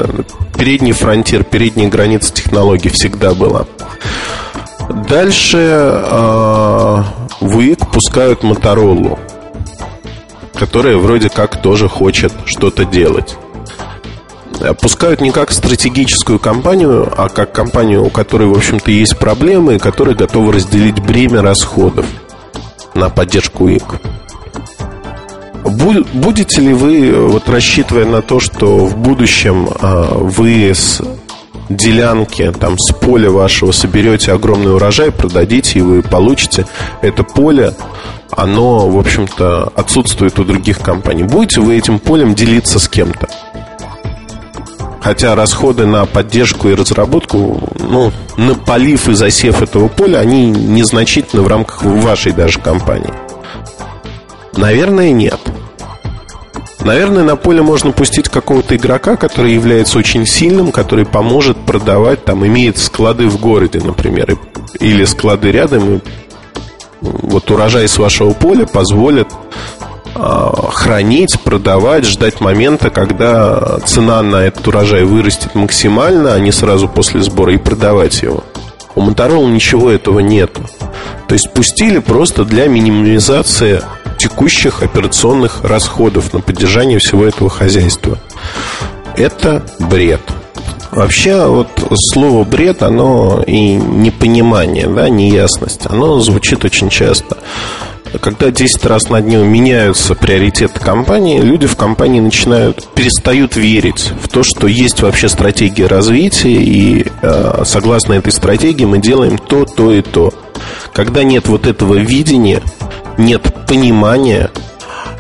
передний 0.59 0.93
фронтир, 0.93 1.45
передняя 1.45 1.89
граница 1.89 2.33
технологий 2.33 2.89
всегда 2.89 3.35
была. 3.35 3.67
Дальше 5.09 5.59
э, 5.59 7.03
в 7.41 7.57
УИК 7.57 7.91
пускают 7.91 8.43
Моторолу 8.43 9.19
которая 10.55 10.97
вроде 10.97 11.29
как 11.29 11.61
тоже 11.61 11.89
хочет 11.89 12.33
что-то 12.47 12.85
делать. 12.85 13.37
Пускают 14.81 15.21
не 15.21 15.31
как 15.31 15.53
стратегическую 15.53 16.39
компанию, 16.39 17.13
а 17.17 17.29
как 17.29 17.53
компанию, 17.53 18.05
у 18.05 18.11
которой, 18.11 18.49
в 18.49 18.57
общем-то, 18.57 18.91
есть 18.91 19.19
проблемы, 19.19 19.77
и 19.77 19.79
которая 19.79 20.15
готова 20.15 20.53
разделить 20.53 21.01
бремя 21.01 21.43
расходов 21.43 22.07
на 22.95 23.11
поддержку 23.11 23.69
ИК. 23.69 24.01
Будете 25.65 26.61
ли 26.61 26.73
вы, 26.73 27.29
вот 27.29 27.49
рассчитывая 27.49 28.05
на 28.05 28.23
то, 28.23 28.39
что 28.39 28.85
в 28.85 28.97
будущем 28.97 29.69
а, 29.81 30.15
вы 30.15 30.71
с 30.71 31.01
делянки, 31.69 32.53
там, 32.59 32.79
с 32.79 32.93
поля 32.93 33.31
вашего 33.31 33.73
соберете 33.73 34.33
огромный 34.33 34.75
урожай, 34.75 35.11
продадите, 35.11 35.79
и 35.79 35.83
вы 35.83 36.03
получите 36.03 36.67
это 37.01 37.23
поле 37.25 37.75
оно, 38.37 38.89
в 38.89 38.99
общем-то, 38.99 39.73
отсутствует 39.75 40.39
у 40.39 40.45
других 40.45 40.81
компаний. 40.81 41.23
Будете 41.23 41.61
вы 41.61 41.77
этим 41.77 41.99
полем 41.99 42.35
делиться 42.35 42.79
с 42.79 42.89
кем-то? 42.89 43.29
Хотя 45.05 45.35
расходы 45.35 45.85
на 45.85 46.07
поддержку 46.07 46.71
и 46.71 46.75
разработку, 46.75 47.61
ну, 47.79 48.11
на 48.39 48.55
полив 48.55 49.07
и 49.11 49.15
засев 49.15 49.61
этого 49.61 49.89
поля, 49.89 50.17
они 50.17 50.47
незначительны 50.47 51.43
в 51.43 51.47
рамках 51.47 51.83
вашей 51.83 52.33
даже 52.33 52.59
компании. 52.59 53.13
Наверное, 54.57 55.13
нет. 55.13 55.39
Наверное, 56.81 57.23
на 57.23 57.37
поле 57.37 57.61
можно 57.61 57.93
пустить 57.93 58.31
какого-то 58.31 58.77
игрока, 58.77 59.17
который 59.17 59.53
является 59.53 59.99
очень 59.99 60.25
сильным, 60.25 60.73
который 60.73 61.05
поможет 61.05 61.59
продавать, 61.59 62.25
там, 62.25 62.47
имеет 62.47 62.79
склады 62.79 63.29
в 63.29 63.39
городе, 63.39 63.83
например, 63.85 64.39
или 64.81 65.05
склады 65.05 65.53
рядом, 65.53 65.97
и 65.97 66.01
вот 67.03 67.51
урожай 67.51 67.89
с 67.89 67.99
вашего 67.99 68.33
поля 68.33 68.65
позволит 68.65 69.29
хранить, 70.15 71.41
продавать, 71.41 72.05
ждать 72.05 72.41
момента, 72.41 72.91
когда 72.91 73.79
цена 73.85 74.23
на 74.23 74.37
этот 74.37 74.67
урожай 74.69 75.05
вырастет 75.05 75.55
максимально, 75.55 76.35
а 76.35 76.41
не 76.41 76.53
сразу 76.53 76.89
после 76.89 77.21
сбора, 77.23 77.55
и 77.55 77.59
продавать 77.59 78.23
его. 78.23 78.45
У 78.95 79.03
Motorola 79.03 79.51
ничего 79.51 79.91
этого 79.91 80.21
нету. 80.21 80.63
То 81.27 81.35
есть 81.35 81.53
пустили 81.53 81.99
просто 81.99 82.45
для 82.45 82.69
минимизации 82.69 83.83
текущих 84.19 84.83
операционных 84.83 85.65
расходов 85.65 86.33
на 86.33 86.41
поддержание 86.41 86.99
всего 86.99 87.25
этого 87.25 87.51
хозяйства. 87.51 88.19
Это 89.17 89.65
бред. 89.81 90.21
Вообще, 90.93 91.45
вот 91.47 91.69
слово 92.13 92.45
бред, 92.45 92.83
оно 92.85 93.43
и 93.45 93.75
непонимание, 93.75 94.87
да, 94.87 95.09
неясность, 95.09 95.87
оно 95.87 96.21
звучит 96.21 96.65
очень 96.65 96.89
часто. 96.89 97.39
Когда 98.21 98.51
10 98.51 98.85
раз 98.87 99.09
на 99.09 99.21
дню 99.21 99.45
меняются 99.45 100.15
приоритеты 100.15 100.79
компании, 100.79 101.41
люди 101.41 101.67
в 101.67 101.77
компании 101.77 102.21
начинают, 102.21 102.87
перестают 102.95 103.57
верить 103.57 104.13
в 104.23 104.29
то, 104.29 104.43
что 104.43 104.67
есть 104.67 105.03
вообще 105.03 105.29
стратегия 105.29 105.87
развития, 105.87 106.55
и 106.55 107.07
э, 107.23 107.63
согласно 107.65 108.15
этой 108.15 108.33
стратегии 108.33 108.85
мы 108.85 108.99
делаем 108.99 109.39
то, 109.39 109.65
то 109.65 109.93
и 109.93 110.03
то. 110.03 110.33
Когда 110.93 111.25
нет 111.25 111.49
вот 111.49 111.67
этого 111.67 111.95
видения, 111.95 112.63
нет 113.19 113.43
понимания, 113.67 114.51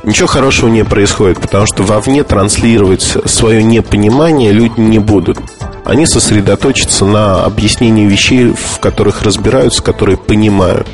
ничего 0.04 0.28
хорошего 0.28 0.68
не 0.68 0.84
происходит, 0.84 1.40
потому 1.40 1.66
что 1.66 1.82
вовне 1.82 2.22
транслировать 2.22 3.02
свое 3.02 3.62
непонимание 3.62 4.52
люди 4.52 4.78
не 4.78 4.98
будут. 4.98 5.38
Они 5.84 6.06
сосредоточатся 6.06 7.04
на 7.04 7.44
объяснении 7.44 8.06
вещей, 8.06 8.52
в 8.52 8.78
которых 8.78 9.22
разбираются, 9.22 9.82
которые 9.82 10.16
понимают. 10.16 10.86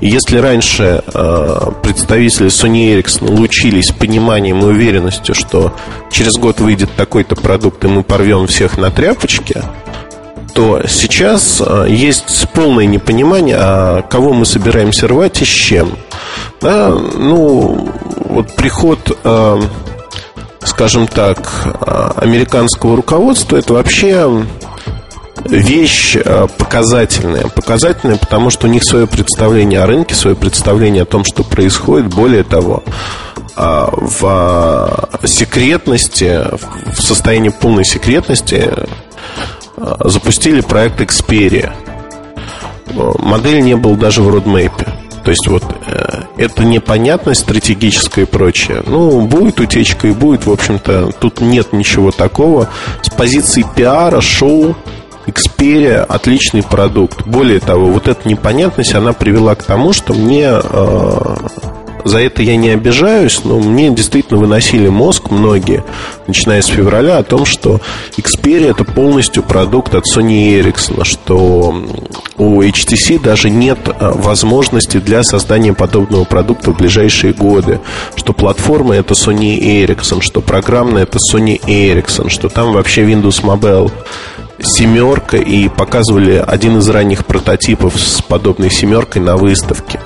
Если 0.00 0.38
раньше 0.38 1.02
э, 1.06 1.70
представители 1.82 2.48
Sony 2.48 2.94
Ericsson 2.94 3.30
лучились 3.30 3.90
пониманием 3.92 4.60
и 4.60 4.64
уверенностью, 4.64 5.34
что 5.34 5.74
через 6.10 6.32
год 6.34 6.60
выйдет 6.60 6.90
такой-то 6.96 7.36
продукт, 7.36 7.84
и 7.84 7.88
мы 7.88 8.02
порвем 8.02 8.46
всех 8.46 8.76
на 8.76 8.90
тряпочке, 8.90 9.62
то 10.54 10.82
сейчас 10.86 11.60
э, 11.64 11.86
есть 11.88 12.48
полное 12.52 12.86
непонимание, 12.86 13.56
а 13.58 14.02
кого 14.02 14.32
мы 14.32 14.46
собираемся 14.46 15.08
рвать 15.08 15.42
и 15.42 15.44
с 15.44 15.48
чем. 15.48 15.96
Да, 16.60 16.90
ну, 16.90 17.88
вот 18.20 18.54
приход, 18.54 19.18
э, 19.24 19.62
скажем 20.62 21.08
так, 21.08 21.50
э, 21.80 22.10
американского 22.16 22.96
руководства 22.96 23.56
это 23.56 23.74
вообще 23.74 24.44
вещь 25.44 26.16
э, 26.16 26.46
показательная. 26.58 27.48
Показательная, 27.48 28.16
потому 28.16 28.50
что 28.50 28.66
у 28.66 28.70
них 28.70 28.84
свое 28.84 29.06
представление 29.06 29.80
о 29.80 29.86
рынке, 29.86 30.14
свое 30.14 30.36
представление 30.36 31.02
о 31.02 31.06
том, 31.06 31.24
что 31.24 31.42
происходит. 31.44 32.12
Более 32.14 32.44
того, 32.44 32.82
в 33.56 35.08
секретности, 35.26 36.40
в 36.92 37.00
состоянии 37.00 37.50
полной 37.50 37.84
секретности 37.84 38.68
запустили 39.76 40.60
проект 40.60 41.00
Xperia. 41.00 41.72
Модель 42.92 43.62
не 43.62 43.76
был 43.76 43.96
даже 43.96 44.22
в 44.22 44.28
родмейпе. 44.28 44.86
То 45.24 45.30
есть 45.30 45.46
вот 45.48 45.64
э, 45.86 46.22
это 46.36 46.64
непонятность 46.64 47.40
стратегическая 47.40 48.22
и 48.22 48.26
прочее. 48.26 48.82
Ну, 48.86 49.22
будет 49.22 49.58
утечка 49.58 50.08
и 50.08 50.12
будет, 50.12 50.46
в 50.46 50.52
общем-то, 50.52 51.12
тут 51.18 51.40
нет 51.40 51.72
ничего 51.72 52.10
такого. 52.10 52.68
С 53.00 53.08
позиции 53.08 53.64
пиара, 53.74 54.20
шоу, 54.20 54.76
Xperia 55.26 56.02
отличный 56.04 56.62
продукт. 56.62 57.26
Более 57.26 57.60
того, 57.60 57.86
вот 57.86 58.08
эта 58.08 58.28
непонятность, 58.28 58.94
она 58.94 59.12
привела 59.12 59.54
к 59.54 59.62
тому, 59.62 59.92
что 59.92 60.12
мне 60.14 60.48
э, 60.48 61.36
за 62.04 62.18
это 62.18 62.42
я 62.42 62.56
не 62.56 62.68
обижаюсь, 62.68 63.44
но 63.44 63.58
мне 63.58 63.90
действительно 63.90 64.38
выносили 64.38 64.88
мозг 64.88 65.30
многие, 65.30 65.82
начиная 66.26 66.60
с 66.60 66.66
февраля, 66.66 67.18
о 67.18 67.22
том, 67.22 67.46
что 67.46 67.80
Xperia 68.16 68.70
это 68.70 68.84
полностью 68.84 69.42
продукт 69.42 69.94
от 69.94 70.04
Sony 70.04 70.60
Ericsson, 70.60 71.04
что 71.04 71.74
у 72.36 72.62
HTC 72.62 73.22
даже 73.22 73.48
нет 73.48 73.78
а, 73.88 74.12
возможности 74.12 74.98
для 74.98 75.22
создания 75.22 75.72
подобного 75.72 76.24
продукта 76.24 76.72
в 76.72 76.76
ближайшие 76.76 77.32
годы, 77.32 77.80
что 78.16 78.32
платформа 78.34 78.94
это 78.94 79.14
Sony 79.14 79.58
Ericsson, 79.58 80.20
что 80.20 80.42
программная 80.42 81.04
это 81.04 81.18
Sony 81.18 81.58
Ericsson, 81.58 82.28
что 82.28 82.48
там 82.50 82.74
вообще 82.74 83.02
Windows 83.02 83.42
Mobile 83.42 83.90
семерка 84.64 85.36
и 85.36 85.68
показывали 85.68 86.42
один 86.46 86.78
из 86.78 86.88
ранних 86.88 87.24
прототипов 87.26 87.98
с 88.00 88.22
подобной 88.22 88.70
семеркой 88.70 89.22
на 89.22 89.36
выставке. 89.36 90.00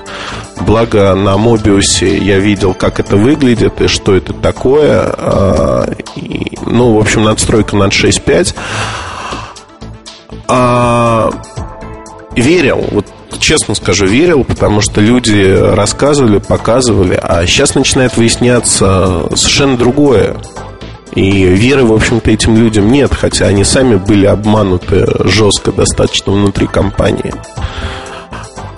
Благо 0.60 1.14
на 1.14 1.36
Мобиусе 1.36 2.18
я 2.18 2.38
видел, 2.38 2.74
как 2.74 3.00
это 3.00 3.16
выглядит 3.16 3.80
и 3.80 3.86
что 3.86 4.14
это 4.14 4.32
такое. 4.32 5.02
А, 5.16 5.90
и, 6.16 6.58
ну, 6.66 6.94
в 6.94 6.98
общем, 6.98 7.24
надстройка 7.24 7.76
над 7.76 7.92
6.5. 7.92 8.54
А, 10.48 11.30
верил, 12.34 12.84
вот 12.90 13.06
честно 13.38 13.74
скажу, 13.74 14.06
верил, 14.06 14.44
потому 14.44 14.80
что 14.80 15.00
люди 15.00 15.56
рассказывали, 15.74 16.38
показывали, 16.38 17.18
а 17.22 17.46
сейчас 17.46 17.74
начинает 17.74 18.16
выясняться 18.16 19.24
совершенно 19.34 19.76
другое. 19.76 20.36
И 21.14 21.44
веры, 21.44 21.84
в 21.84 21.92
общем-то, 21.92 22.30
этим 22.30 22.56
людям 22.56 22.90
нет, 22.92 23.12
хотя 23.12 23.46
они 23.46 23.64
сами 23.64 23.96
были 23.96 24.26
обмануты 24.26 25.06
жестко 25.24 25.72
достаточно 25.72 26.32
внутри 26.32 26.66
компании. 26.66 27.32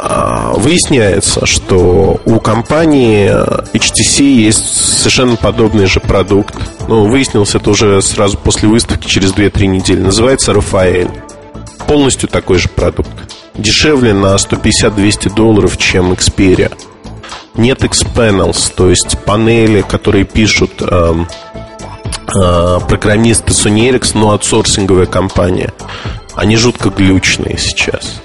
а, 0.03 0.55
выясняется, 0.57 1.45
что 1.45 2.21
у 2.25 2.41
компании 2.41 3.29
HTC 3.75 4.23
есть 4.23 4.99
совершенно 4.99 5.37
подобный 5.37 5.87
же 5.87 6.01
продукт. 6.01 6.55
Ну, 6.89 7.07
выяснилось 7.09 7.55
это 7.55 7.71
уже 7.71 8.01
сразу 8.01 8.39
после 8.39 8.69
выставки, 8.69 9.07
через 9.07 9.35
2-3 9.35 9.67
недели. 9.67 10.01
Называется 10.01 10.55
Рафаэль. 10.55 11.11
Полностью 11.87 12.29
такой 12.29 12.59
же 12.59 12.69
продукт. 12.69 13.11
Дешевле 13.55 14.15
на 14.15 14.37
150-200 14.37 15.35
долларов, 15.35 15.77
чем 15.77 16.13
Xperia. 16.13 16.73
Нет 17.55 17.83
Xpanels, 17.83 18.73
то 18.75 18.89
есть 18.89 19.19
панели, 19.25 19.83
которые 19.83 20.25
пишут 20.25 20.71
э, 20.81 20.85
э, 21.50 21.50
программисты 22.89 23.53
Sony 23.53 23.91
Ericsson, 23.91 24.19
но 24.19 24.31
аутсорсинговая 24.33 25.07
компания. 25.07 25.73
Они 26.35 26.57
жутко 26.57 26.91
глючные 26.91 27.59
сейчас. 27.59 28.23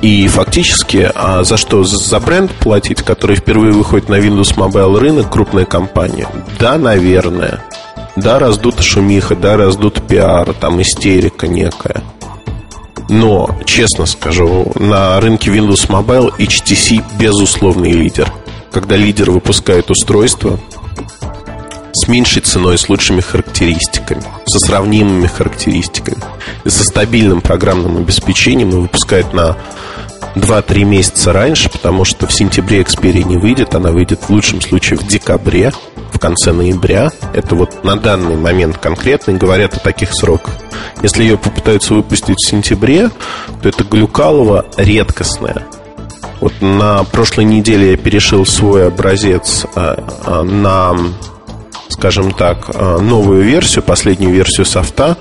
И 0.00 0.26
фактически, 0.26 1.10
а 1.14 1.44
за 1.44 1.56
что? 1.56 1.84
За 1.84 2.18
бренд 2.18 2.50
платить, 2.50 3.02
который 3.02 3.36
впервые 3.36 3.72
выходит 3.72 4.08
на 4.08 4.16
Windows 4.16 4.56
Mobile 4.56 4.98
рынок, 4.98 5.30
крупная 5.30 5.64
компания? 5.64 6.26
Да, 6.58 6.76
наверное. 6.76 7.62
Да, 8.16 8.40
раздута 8.40 8.82
шумиха, 8.82 9.36
да, 9.36 9.56
раздут 9.56 10.06
пиар, 10.06 10.52
там 10.54 10.82
истерика 10.82 11.46
некая. 11.46 12.02
Но, 13.08 13.48
честно 13.64 14.06
скажу, 14.06 14.72
на 14.74 15.20
рынке 15.20 15.50
Windows 15.50 15.88
Mobile 15.88 16.34
HTC 16.36 17.02
безусловный 17.18 17.92
лидер. 17.92 18.32
Когда 18.72 18.96
лидер 18.96 19.30
выпускает 19.30 19.90
устройство 19.90 20.58
с 21.92 22.08
меньшей 22.08 22.42
ценой, 22.42 22.78
с 22.78 22.88
лучшими 22.88 23.20
характеристиками, 23.20 24.22
со 24.46 24.58
сравнимыми 24.66 25.26
характеристиками 25.26 26.18
и 26.64 26.70
со 26.70 26.84
стабильным 26.84 27.40
программным 27.40 27.98
обеспечением 27.98 28.70
и 28.70 28.74
выпускает 28.74 29.32
на 29.32 29.56
2-3 30.34 30.84
месяца 30.84 31.32
раньше, 31.32 31.68
потому 31.68 32.04
что 32.04 32.26
в 32.26 32.32
сентябре 32.32 32.80
Xperia 32.82 33.22
не 33.24 33.36
выйдет, 33.36 33.74
она 33.74 33.90
выйдет 33.90 34.22
в 34.22 34.30
лучшем 34.30 34.60
случае 34.60 34.98
в 34.98 35.06
декабре, 35.06 35.72
в 36.12 36.18
конце 36.18 36.52
ноября. 36.52 37.10
Это 37.34 37.54
вот 37.54 37.84
на 37.84 37.96
данный 37.96 38.36
момент 38.36 38.78
конкретно 38.78 39.34
говорят 39.34 39.74
о 39.74 39.80
таких 39.80 40.14
сроках. 40.14 40.54
Если 41.02 41.22
ее 41.22 41.36
попытаются 41.36 41.94
выпустить 41.94 42.36
в 42.36 42.48
сентябре, 42.48 43.10
то 43.62 43.68
это 43.68 43.84
глюкалово 43.84 44.66
редкостная. 44.76 45.66
Вот 46.40 46.60
на 46.60 47.04
прошлой 47.04 47.44
неделе 47.44 47.92
я 47.92 47.96
перешил 47.96 48.44
свой 48.44 48.88
образец 48.88 49.64
э, 49.76 49.96
э, 50.26 50.42
на, 50.42 50.96
скажем 51.92 52.32
так, 52.32 52.70
э, 52.74 52.98
новую 52.98 53.42
версию, 53.42 53.84
последнюю 53.84 54.32
версию 54.32 54.66
софта, 54.66 55.16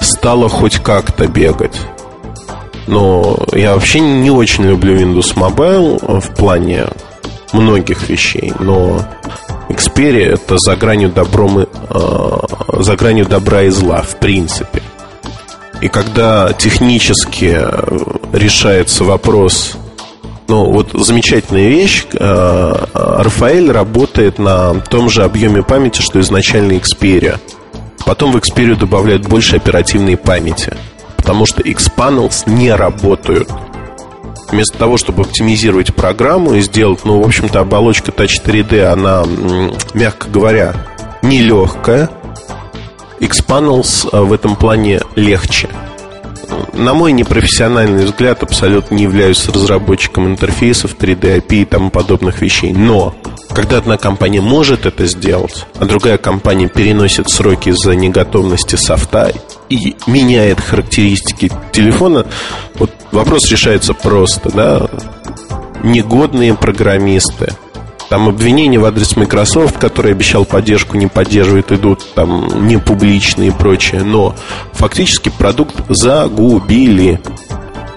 стало 0.00 0.48
хоть 0.48 0.78
как-то 0.78 1.26
бегать. 1.26 1.80
Но 2.86 3.38
я 3.52 3.74
вообще 3.74 4.00
не 4.00 4.30
очень 4.30 4.64
люблю 4.64 4.96
Windows 4.96 5.34
Mobile 5.34 6.20
в 6.20 6.34
плане 6.34 6.86
многих 7.52 8.08
вещей, 8.08 8.52
но 8.60 9.00
Xperia 9.68 10.34
это 10.34 10.56
за 10.58 10.76
гранью 10.76 11.10
добром 11.10 11.58
э, 11.58 12.38
за 12.78 12.96
гранью 12.96 13.26
добра 13.26 13.62
и 13.62 13.70
зла, 13.70 14.02
в 14.02 14.16
принципе. 14.16 14.82
И 15.80 15.88
когда 15.88 16.52
технически 16.52 17.60
решается 18.32 19.04
вопрос, 19.04 19.76
ну 20.48 20.64
вот 20.64 20.90
замечательная 20.92 21.68
вещь, 21.68 22.06
э, 22.12 22.74
Рафаэль 22.94 23.70
работает 23.70 24.38
на 24.38 24.74
том 24.80 25.08
же 25.10 25.22
объеме 25.22 25.62
памяти, 25.62 26.00
что 26.00 26.20
изначально 26.20 26.72
Xperia. 26.72 27.38
Потом 28.04 28.32
в 28.32 28.36
Xperia 28.36 28.74
добавляют 28.74 29.26
больше 29.26 29.56
оперативной 29.56 30.16
памяти 30.16 30.74
потому 31.28 31.44
что 31.44 31.60
Xpanels 31.60 32.44
не 32.46 32.72
работают. 32.74 33.50
Вместо 34.50 34.78
того, 34.78 34.96
чтобы 34.96 35.24
оптимизировать 35.24 35.94
программу 35.94 36.54
и 36.54 36.62
сделать, 36.62 37.00
ну, 37.04 37.20
в 37.20 37.26
общем-то, 37.26 37.60
оболочка 37.60 38.12
Touch 38.12 38.42
3D, 38.42 38.84
она, 38.84 39.24
мягко 39.92 40.28
говоря, 40.30 40.74
нелегкая. 41.20 42.08
Xpanels 43.20 44.08
э, 44.10 44.22
в 44.22 44.32
этом 44.32 44.56
плане 44.56 45.02
легче. 45.16 45.68
На 46.78 46.94
мой 46.94 47.10
непрофессиональный 47.10 48.04
взгляд, 48.04 48.44
абсолютно 48.44 48.94
не 48.94 49.02
являюсь 49.02 49.48
разработчиком 49.48 50.28
интерфейсов 50.28 50.94
3D 50.96 51.38
API 51.40 51.62
и 51.62 51.64
тому 51.64 51.90
подобных 51.90 52.40
вещей. 52.40 52.72
Но 52.72 53.16
когда 53.52 53.78
одна 53.78 53.98
компания 53.98 54.40
может 54.40 54.86
это 54.86 55.06
сделать, 55.06 55.66
а 55.80 55.86
другая 55.86 56.18
компания 56.18 56.68
переносит 56.68 57.30
сроки 57.30 57.70
из-за 57.70 57.96
неготовности 57.96 58.76
софта 58.76 59.32
и 59.68 59.96
меняет 60.06 60.60
характеристики 60.60 61.50
телефона, 61.72 62.26
вот 62.76 62.92
вопрос 63.10 63.50
решается 63.50 63.92
просто, 63.92 64.48
да, 64.54 64.88
негодные 65.82 66.54
программисты. 66.54 67.54
Там 68.08 68.28
обвинения 68.28 68.78
в 68.78 68.84
адрес 68.86 69.16
Microsoft, 69.16 69.78
который 69.78 70.12
обещал 70.12 70.44
поддержку, 70.46 70.96
не 70.96 71.08
поддерживает, 71.08 71.72
идут 71.72 72.06
там 72.14 72.66
не 72.66 72.78
публичные 72.78 73.48
и 73.48 73.52
прочее. 73.52 74.02
Но 74.02 74.34
фактически 74.72 75.28
продукт 75.28 75.74
загубили. 75.88 77.20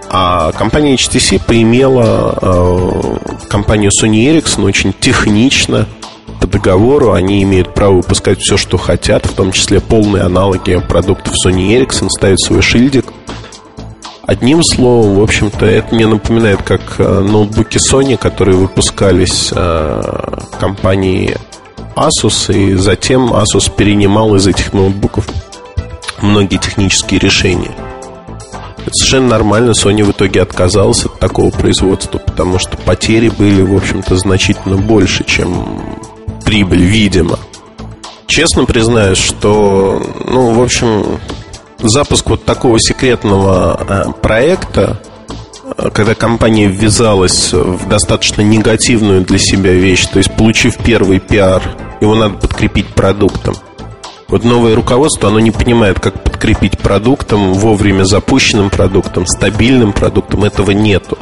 А 0.09 0.51
компания 0.51 0.95
HTC 0.95 1.41
поимела 1.45 2.37
э, 2.41 3.47
компанию 3.47 3.91
Sony 3.91 4.25
Ericsson 4.25 4.65
очень 4.65 4.93
технично 4.99 5.87
по 6.41 6.47
договору. 6.47 7.13
Они 7.13 7.41
имеют 7.43 7.73
право 7.73 7.93
выпускать 7.93 8.41
все, 8.41 8.57
что 8.57 8.77
хотят, 8.77 9.25
в 9.25 9.33
том 9.33 9.53
числе 9.53 9.79
полные 9.79 10.23
аналоги 10.23 10.77
продуктов 10.85 11.33
Sony 11.45 11.69
Ericsson, 11.69 12.09
ставить 12.09 12.43
свой 12.43 12.61
шильдик. 12.61 13.05
Одним 14.31 14.63
словом, 14.63 15.15
в 15.15 15.23
общем-то, 15.23 15.65
это 15.65 15.93
мне 15.93 16.07
напоминает 16.07 16.61
как 16.63 16.95
э, 16.99 17.19
ноутбуки 17.19 17.77
Sony, 17.77 18.15
которые 18.15 18.55
выпускались 18.55 19.51
э, 19.53 20.37
компанией 20.57 21.35
Asus, 21.97 22.55
и 22.55 22.75
затем 22.75 23.33
Asus 23.33 23.69
перенимал 23.75 24.33
из 24.35 24.47
этих 24.47 24.71
ноутбуков 24.71 25.27
многие 26.21 26.55
технические 26.55 27.19
решения. 27.19 27.71
Это 28.77 28.91
совершенно 28.93 29.27
нормально. 29.27 29.71
Sony 29.71 30.05
в 30.05 30.11
итоге 30.11 30.43
отказался 30.43 31.07
от 31.07 31.19
такого 31.19 31.51
производства, 31.51 32.17
потому 32.17 32.57
что 32.57 32.77
потери 32.77 33.27
были, 33.27 33.61
в 33.61 33.75
общем-то, 33.75 34.15
значительно 34.15 34.77
больше, 34.77 35.25
чем 35.25 35.97
прибыль, 36.45 36.83
видимо. 36.83 37.37
Честно 38.27 38.63
признаюсь, 38.63 39.17
что, 39.17 40.01
ну, 40.25 40.53
в 40.53 40.61
общем, 40.63 41.19
запуск 41.81 42.29
вот 42.29 42.45
такого 42.45 42.79
секретного 42.79 43.79
э, 43.87 44.11
проекта, 44.21 45.01
э, 45.77 45.89
когда 45.93 46.15
компания 46.15 46.67
ввязалась 46.67 47.53
в 47.53 47.87
достаточно 47.87 48.41
негативную 48.41 49.21
для 49.21 49.37
себя 49.37 49.73
вещь, 49.73 50.05
то 50.07 50.17
есть 50.17 50.35
получив 50.35 50.77
первый 50.77 51.19
пиар, 51.19 51.61
его 51.99 52.15
надо 52.15 52.35
подкрепить 52.37 52.87
продуктом– 52.87 53.55
вот 54.31 54.45
новое 54.45 54.75
руководство, 54.75 55.27
оно 55.27 55.41
не 55.41 55.51
понимает, 55.51 55.99
как 55.99 56.23
подкрепить 56.23 56.79
продуктом, 56.79 57.53
вовремя 57.53 58.05
запущенным 58.05 58.69
продуктом, 58.69 59.27
стабильным 59.27 59.91
продуктом. 59.91 60.45
Этого 60.45 60.71
нету. 60.71 61.17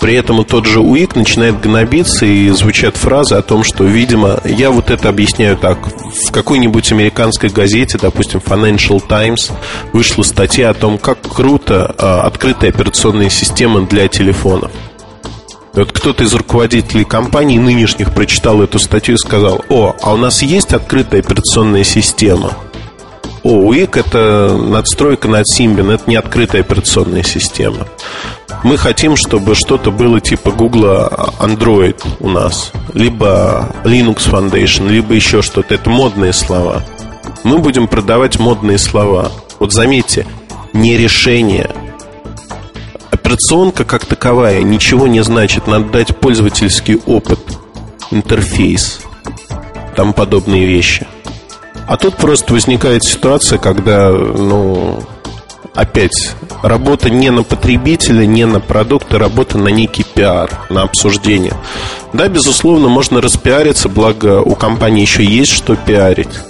При 0.00 0.14
этом 0.14 0.44
тот 0.44 0.66
же 0.66 0.80
УИК 0.80 1.16
начинает 1.16 1.60
гнобиться 1.60 2.26
и 2.26 2.50
звучат 2.50 2.96
фразы 2.96 3.34
о 3.34 3.42
том, 3.42 3.64
что, 3.64 3.84
видимо, 3.84 4.40
я 4.44 4.70
вот 4.70 4.90
это 4.90 5.08
объясняю 5.08 5.56
так. 5.56 5.78
В 5.86 6.30
какой-нибудь 6.30 6.92
американской 6.92 7.48
газете, 7.48 7.98
допустим, 8.00 8.40
Financial 8.44 9.02
Times, 9.06 9.50
вышла 9.92 10.22
статья 10.22 10.70
о 10.70 10.74
том, 10.74 10.98
как 10.98 11.20
круто 11.22 11.94
а, 11.98 12.22
открытая 12.22 12.70
операционная 12.70 13.30
система 13.30 13.82
для 13.86 14.08
телефонов. 14.08 14.70
Вот 15.72 15.92
кто-то 15.92 16.24
из 16.24 16.32
руководителей 16.34 17.04
компании 17.04 17.58
нынешних 17.58 18.14
прочитал 18.14 18.62
эту 18.62 18.78
статью 18.78 19.14
и 19.14 19.18
сказал, 19.18 19.62
о, 19.68 19.94
а 20.02 20.14
у 20.14 20.16
нас 20.16 20.40
есть 20.42 20.72
открытая 20.72 21.20
операционная 21.20 21.84
система. 21.84 22.52
О, 23.42 23.50
УИК 23.68 23.98
это 23.98 24.56
надстройка 24.58 25.28
над 25.28 25.44
Symbian, 25.46 25.92
это 25.92 26.08
не 26.08 26.16
открытая 26.16 26.62
операционная 26.62 27.22
система. 27.22 27.86
Мы 28.64 28.76
хотим, 28.78 29.16
чтобы 29.16 29.54
что-то 29.54 29.90
было 29.90 30.20
типа 30.20 30.50
Google 30.50 31.08
Android 31.38 32.00
у 32.20 32.28
нас, 32.28 32.72
либо 32.94 33.74
Linux 33.84 34.30
Foundation, 34.30 34.88
либо 34.88 35.14
еще 35.14 35.42
что-то. 35.42 35.74
Это 35.74 35.90
модные 35.90 36.32
слова. 36.32 36.82
Мы 37.44 37.58
будем 37.58 37.86
продавать 37.86 38.38
модные 38.38 38.78
слова. 38.78 39.30
Вот 39.58 39.72
заметьте, 39.72 40.26
не 40.72 40.96
решение– 40.96 41.70
Операционка 43.26 43.84
как 43.84 44.04
таковая 44.04 44.62
ничего 44.62 45.08
не 45.08 45.20
значит. 45.24 45.66
Надо 45.66 45.86
дать 45.86 46.16
пользовательский 46.16 47.00
опыт, 47.06 47.40
интерфейс, 48.12 49.00
там 49.96 50.12
подобные 50.12 50.64
вещи. 50.64 51.08
А 51.88 51.96
тут 51.96 52.14
просто 52.16 52.52
возникает 52.52 53.02
ситуация, 53.02 53.58
когда, 53.58 54.12
ну, 54.12 55.02
опять, 55.76 56.34
работа 56.62 57.10
не 57.10 57.30
на 57.30 57.42
потребителя, 57.42 58.26
не 58.26 58.46
на 58.46 58.58
продукт, 58.60 59.12
а 59.14 59.18
работа 59.18 59.58
на 59.58 59.68
некий 59.68 60.02
пиар, 60.04 60.50
на 60.70 60.82
обсуждение. 60.82 61.54
Да, 62.12 62.28
безусловно, 62.28 62.88
можно 62.88 63.20
распиариться, 63.20 63.88
благо 63.88 64.40
у 64.40 64.54
компании 64.54 65.02
еще 65.02 65.22
есть 65.22 65.52
что 65.52 65.76
пиарить. 65.76 66.40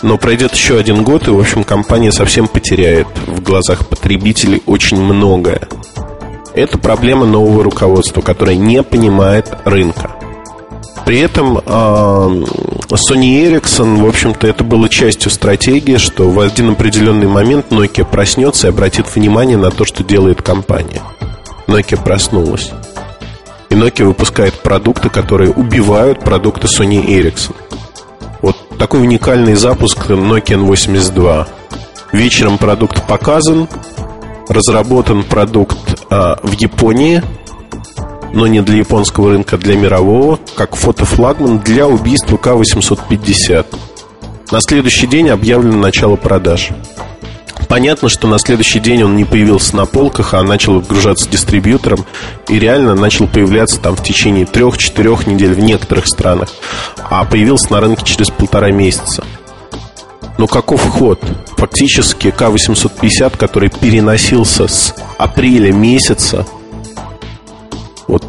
Но 0.00 0.18
пройдет 0.18 0.54
еще 0.54 0.78
один 0.78 1.04
год, 1.04 1.28
и, 1.28 1.30
в 1.30 1.38
общем, 1.38 1.64
компания 1.64 2.10
совсем 2.10 2.48
потеряет 2.48 3.06
в 3.26 3.40
глазах 3.40 3.86
потребителей 3.86 4.62
очень 4.66 5.00
многое. 5.00 5.68
Это 6.54 6.78
проблема 6.78 7.26
нового 7.26 7.62
руководства, 7.62 8.20
которое 8.20 8.56
не 8.56 8.82
понимает 8.82 9.48
рынка. 9.64 10.10
При 11.04 11.18
этом 11.18 11.60
а, 11.66 12.28
Sony 12.90 13.42
Ericsson, 13.44 14.02
в 14.02 14.08
общем-то, 14.08 14.46
это 14.46 14.62
было 14.62 14.88
частью 14.88 15.30
стратегии, 15.30 15.96
что 15.96 16.30
в 16.30 16.38
один 16.38 16.70
определенный 16.70 17.26
момент 17.26 17.66
Nokia 17.70 18.04
проснется 18.04 18.68
и 18.68 18.70
обратит 18.70 19.12
внимание 19.14 19.56
на 19.56 19.70
то, 19.70 19.84
что 19.84 20.04
делает 20.04 20.42
компания. 20.42 21.02
Nokia 21.66 22.02
проснулась. 22.02 22.70
И 23.70 23.74
Nokia 23.74 24.04
выпускает 24.04 24.54
продукты, 24.54 25.08
которые 25.08 25.50
убивают 25.50 26.20
продукты 26.20 26.68
Sony 26.68 27.04
Ericsson. 27.04 27.56
Вот 28.40 28.56
такой 28.78 29.00
уникальный 29.00 29.54
запуск 29.54 30.10
Nokia 30.10 30.58
N82. 30.58 31.46
Вечером 32.12 32.58
продукт 32.58 33.06
показан, 33.06 33.66
разработан 34.48 35.24
продукт 35.24 35.78
а, 36.10 36.38
в 36.42 36.52
Японии, 36.52 37.22
но 38.32 38.46
не 38.46 38.60
для 38.62 38.78
японского 38.78 39.30
рынка, 39.30 39.56
для 39.56 39.76
мирового, 39.76 40.38
как 40.56 40.76
фотофлагман 40.76 41.60
для 41.60 41.86
убийства 41.86 42.36
К-850. 42.36 43.66
На 44.50 44.60
следующий 44.60 45.06
день 45.06 45.30
объявлено 45.30 45.78
начало 45.78 46.16
продаж. 46.16 46.70
Понятно, 47.68 48.10
что 48.10 48.28
на 48.28 48.38
следующий 48.38 48.80
день 48.80 49.02
он 49.02 49.16
не 49.16 49.24
появился 49.24 49.76
на 49.76 49.86
полках, 49.86 50.34
а 50.34 50.42
начал 50.42 50.76
отгружаться 50.76 51.28
дистрибьютором 51.30 52.04
и 52.48 52.58
реально 52.58 52.94
начал 52.94 53.26
появляться 53.26 53.80
там 53.80 53.96
в 53.96 54.02
течение 54.02 54.44
трех-четырех 54.44 55.26
недель 55.26 55.54
в 55.54 55.60
некоторых 55.60 56.06
странах, 56.06 56.50
а 57.08 57.24
появился 57.24 57.72
на 57.72 57.80
рынке 57.80 58.04
через 58.04 58.28
полтора 58.28 58.70
месяца. 58.70 59.24
Но 60.36 60.46
каков 60.46 60.82
ход? 60.86 61.22
Фактически 61.56 62.30
К-850, 62.30 63.36
который 63.38 63.70
переносился 63.70 64.68
с 64.68 64.94
апреля 65.16 65.72
месяца, 65.72 66.46
вот 68.12 68.24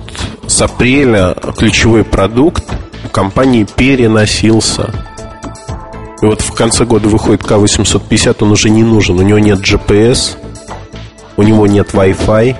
с 0.47 0.61
апреля 0.61 1.35
ключевой 1.57 2.03
продукт 2.05 2.63
у 3.03 3.09
компании 3.09 3.65
переносился 3.75 4.89
и 6.21 6.25
вот 6.25 6.39
в 6.39 6.53
конце 6.53 6.85
года 6.85 7.09
выходит 7.09 7.41
К850, 7.41 8.37
он 8.39 8.53
уже 8.53 8.69
не 8.69 8.81
нужен. 8.81 9.19
У 9.19 9.23
него 9.23 9.39
нет 9.39 9.59
GPS, 9.59 10.37
у 11.35 11.43
него 11.43 11.67
нет 11.67 11.89
Wi-Fi, 11.91 12.55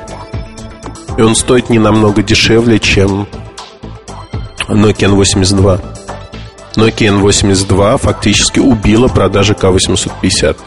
и 1.18 1.22
он 1.22 1.34
стоит 1.34 1.70
не 1.70 1.80
намного 1.80 2.22
дешевле, 2.24 2.78
чем 2.78 3.26
Nokia 4.68 5.10
N82. 5.10 5.82
Nokia 6.76 7.22
N82 7.22 8.00
фактически 8.00 8.60
убила 8.60 9.08
продажи 9.08 9.54
К850. 9.54 10.58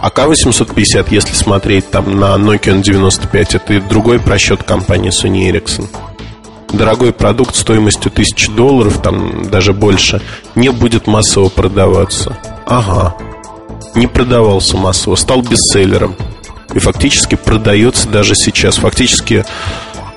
А 0.00 0.10
К850, 0.10 1.08
если 1.10 1.34
смотреть 1.34 1.90
там 1.90 2.18
на 2.18 2.36
Nokia 2.36 2.80
N95, 2.80 3.56
это 3.56 3.80
другой 3.88 4.20
просчет 4.20 4.62
компании 4.62 5.10
Sony 5.10 5.50
Ericsson 5.50 5.88
дорогой 6.72 7.12
продукт 7.12 7.56
стоимостью 7.56 8.10
1000 8.10 8.52
долларов, 8.52 9.00
там 9.02 9.48
даже 9.48 9.72
больше, 9.72 10.20
не 10.54 10.70
будет 10.70 11.06
массово 11.06 11.48
продаваться. 11.48 12.36
Ага. 12.66 13.16
Не 13.94 14.06
продавался 14.06 14.76
массово, 14.76 15.16
стал 15.16 15.42
бестселлером. 15.42 16.14
И 16.74 16.78
фактически 16.78 17.34
продается 17.34 18.08
даже 18.08 18.34
сейчас. 18.34 18.76
Фактически 18.76 19.44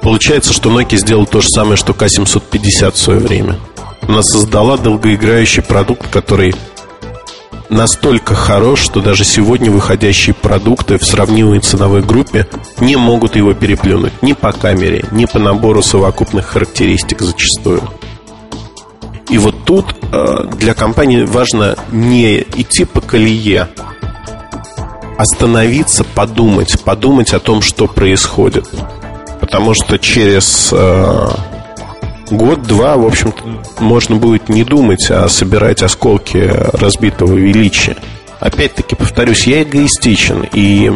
получается, 0.02 0.54
что 0.54 0.70
Nokia 0.70 0.98
сделал 0.98 1.26
то 1.26 1.42
же 1.42 1.48
самое, 1.48 1.78
что 1.78 1.94
К-750 1.94 2.92
в 2.92 2.98
свое 2.98 3.20
время. 3.20 3.58
Она 4.02 4.24
создала 4.24 4.78
долгоиграющий 4.78 5.64
продукт, 5.64 6.10
который 6.10 6.54
настолько 7.72 8.36
хорош, 8.36 8.82
что 8.82 9.02
даже 9.02 9.24
сегодня 9.24 9.72
выходящие 9.72 10.36
продукты 10.36 11.00
в 11.00 11.06
сравнимой 11.06 11.60
ценовой 11.60 12.04
группе 12.04 12.48
не 12.80 12.98
могут 12.98 13.36
его 13.36 13.54
переплюнуть 13.54 14.22
ни 14.22 14.34
по 14.34 14.52
камере, 14.52 15.06
ни 15.12 15.26
по 15.26 15.40
набору 15.40 15.82
совокупных 15.82 16.46
характеристик 16.48 17.22
зачастую. 17.22 17.82
И 19.30 19.38
вот 19.38 19.64
тут 19.64 19.96
э, 20.12 20.44
для 20.58 20.74
компании 20.74 21.24
важно 21.24 21.78
не 21.92 22.42
идти 22.42 22.84
по 22.84 23.00
колее, 23.00 23.70
остановиться, 25.18 26.04
подумать, 26.04 26.82
подумать 26.84 27.34
о 27.34 27.40
том, 27.40 27.62
что 27.62 27.88
происходит. 27.88 28.68
Потому 29.40 29.74
что 29.74 29.98
через 29.98 30.72
э, 30.74 31.30
год-два, 32.32 32.98
в 32.98 33.06
общем-то, 33.06 33.44
можно 33.84 34.16
будет 34.16 34.50
не 34.50 34.64
думать, 34.64 35.10
а 35.12 35.28
собирать 35.30 35.84
осколки 35.84 36.52
разбитого 36.74 37.36
величия. 37.36 37.96
Опять-таки, 38.40 38.96
повторюсь, 38.96 39.46
я 39.46 39.62
эгоистичен, 39.62 40.48
и 40.54 40.92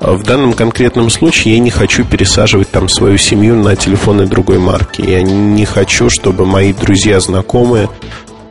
в 0.00 0.22
данном 0.22 0.54
конкретном 0.54 1.10
случае 1.10 1.54
я 1.54 1.60
не 1.60 1.70
хочу 1.70 2.04
пересаживать 2.04 2.70
там 2.70 2.88
свою 2.88 3.18
семью 3.18 3.56
на 3.56 3.76
телефоны 3.76 4.26
другой 4.26 4.58
марки. 4.58 5.02
Я 5.02 5.22
не 5.22 5.66
хочу, 5.66 6.08
чтобы 6.08 6.46
мои 6.46 6.72
друзья, 6.72 7.20
знакомые, 7.20 7.90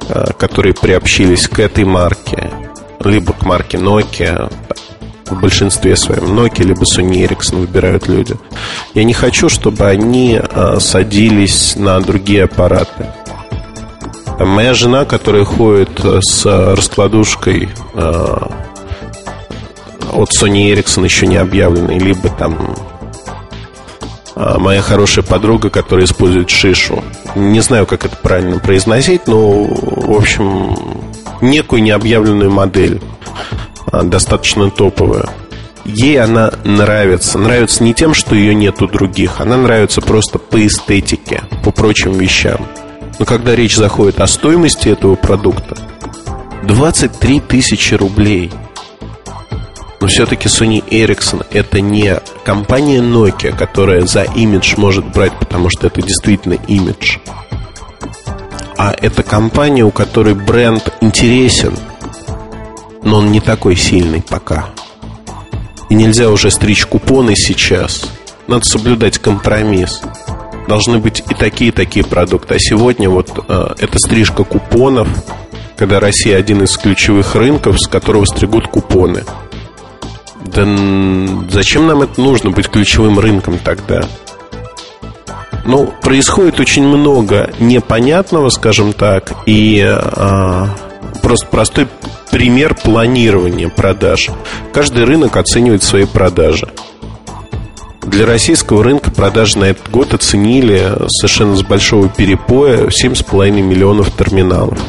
э, 0.08 0.26
которые 0.38 0.76
приобщились 0.76 1.48
к 1.48 1.58
этой 1.60 1.86
марке, 1.86 2.52
либо 3.04 3.34
к 3.34 3.44
марке 3.44 3.78
Nokia, 3.78 4.54
в 5.30 5.40
большинстве 5.40 5.96
своем 5.96 6.38
Nokia 6.38 6.64
либо 6.64 6.82
Sony 6.82 7.28
Ericsson 7.28 7.62
выбирают 7.62 8.08
люди. 8.08 8.36
Я 8.94 9.04
не 9.04 9.14
хочу, 9.14 9.50
чтобы 9.50 9.86
они 9.86 10.40
а, 10.42 10.80
садились 10.80 11.76
на 11.76 12.00
другие 12.02 12.46
аппараты. 12.46 13.08
Моя 14.40 14.74
жена, 14.74 15.04
которая 15.04 15.44
ходит 15.44 16.00
э, 16.04 16.22
с 16.22 16.46
раскладушкой 16.46 17.70
а, 17.94 18.52
от 20.14 20.30
Sony 20.32 20.74
Ericsson 20.74 21.04
еще 21.04 21.28
не 21.28 21.38
объявленной, 21.38 22.00
либо 22.00 22.30
там 22.30 22.76
а, 24.36 24.58
моя 24.58 24.82
хорошая 24.82 25.26
подруга, 25.26 25.70
которая 25.70 26.06
использует 26.06 26.50
шишу. 26.50 27.04
Не 27.36 27.60
знаю, 27.60 27.86
как 27.86 28.06
это 28.06 28.16
правильно 28.16 28.60
произносить, 28.60 29.28
но, 29.28 29.66
в 29.66 30.16
общем, 30.16 30.78
некую 31.42 31.84
необъявленную 31.84 32.50
модель 32.50 33.02
а, 33.02 33.69
достаточно 33.92 34.70
топовая. 34.70 35.30
Ей 35.86 36.20
она 36.22 36.52
нравится. 36.64 37.38
Нравится 37.38 37.84
не 37.84 37.94
тем, 37.94 38.14
что 38.14 38.36
ее 38.36 38.54
нет 38.54 38.82
у 38.82 38.88
других. 38.88 39.40
Она 39.42 39.58
нравится 39.58 40.02
просто 40.02 40.38
по 40.38 40.66
эстетике, 40.66 41.44
по 41.64 41.72
прочим 41.72 42.14
вещам. 42.14 42.68
Но 43.18 43.26
когда 43.26 43.56
речь 43.56 43.76
заходит 43.76 44.22
о 44.22 44.28
стоимости 44.28 44.90
этого 44.90 45.16
продукта, 45.16 45.78
23 46.64 47.40
тысячи 47.42 47.94
рублей. 47.96 48.52
Но 50.00 50.08
все-таки 50.08 50.48
Sony 50.48 50.84
Ericsson 50.88 51.46
это 51.52 51.82
не 51.82 52.22
компания 52.46 53.00
Nokia, 53.00 53.56
которая 53.56 54.06
за 54.06 54.24
имидж 54.24 54.76
может 54.78 55.06
брать, 55.06 55.34
потому 55.38 55.70
что 55.70 55.88
это 55.88 56.02
действительно 56.02 56.54
имидж. 56.54 57.18
А 58.78 58.94
это 58.94 59.24
компания, 59.24 59.84
у 59.84 59.92
которой 59.92 60.36
бренд 60.36 60.94
интересен– 61.02 61.74
но 63.04 63.18
он 63.18 63.32
не 63.32 63.40
такой 63.40 63.76
сильный 63.76 64.22
пока. 64.22 64.70
И 65.90 65.96
нельзя 65.96 66.30
уже 66.30 66.52
стричь 66.52 66.86
купоны 66.86 67.36
сейчас. 67.36 68.12
Надо 68.48 68.64
соблюдать 68.66 69.20
компромисс. 69.20 70.02
Должны 70.68 71.00
быть 71.00 71.24
и 71.28 71.34
такие, 71.34 71.70
и 71.70 71.74
такие 71.74 72.06
продукты. 72.06 72.56
А 72.56 72.60
сегодня 72.60 73.10
вот 73.10 73.44
э, 73.48 73.74
эта 73.80 73.98
стрижка 73.98 74.44
купонов, 74.44 75.08
когда 75.76 76.00
Россия 76.00 76.38
один 76.38 76.64
из 76.64 76.78
ключевых 76.78 77.36
рынков, 77.36 77.80
с 77.80 77.88
которого 77.88 78.26
стригут 78.26 78.68
купоны. 78.68 79.24
Да 80.46 80.66
зачем 81.50 81.88
нам 81.88 82.02
это 82.04 82.22
нужно 82.22 82.52
быть 82.52 82.70
ключевым 82.70 83.20
рынком 83.20 83.58
тогда? 83.60 84.02
Ну, 85.66 85.94
происходит 86.02 86.60
очень 86.60 86.88
много 86.88 87.52
непонятного, 87.60 88.50
скажем 88.50 88.94
так, 88.94 89.34
и 89.46 89.84
э, 89.86 90.68
просто 91.22 91.48
простой 91.48 91.88
пример 92.32 92.76
планирования 92.76 93.70
продаж. 93.70 94.30
Каждый 94.74 95.06
рынок 95.06 95.38
оценивает 95.38 95.84
свои 95.84 96.06
продажи. 96.06 96.68
Для 98.02 98.26
российского 98.26 98.84
рынка 98.84 99.12
продажи 99.12 99.60
на 99.60 99.66
этот 99.66 99.90
год 99.92 100.14
оценили 100.14 100.94
совершенно 101.10 101.56
с 101.56 101.64
большого 101.64 102.10
перепоя 102.10 102.88
7,5 102.88 103.52
миллионов 103.62 104.12
терминалов. 104.16 104.80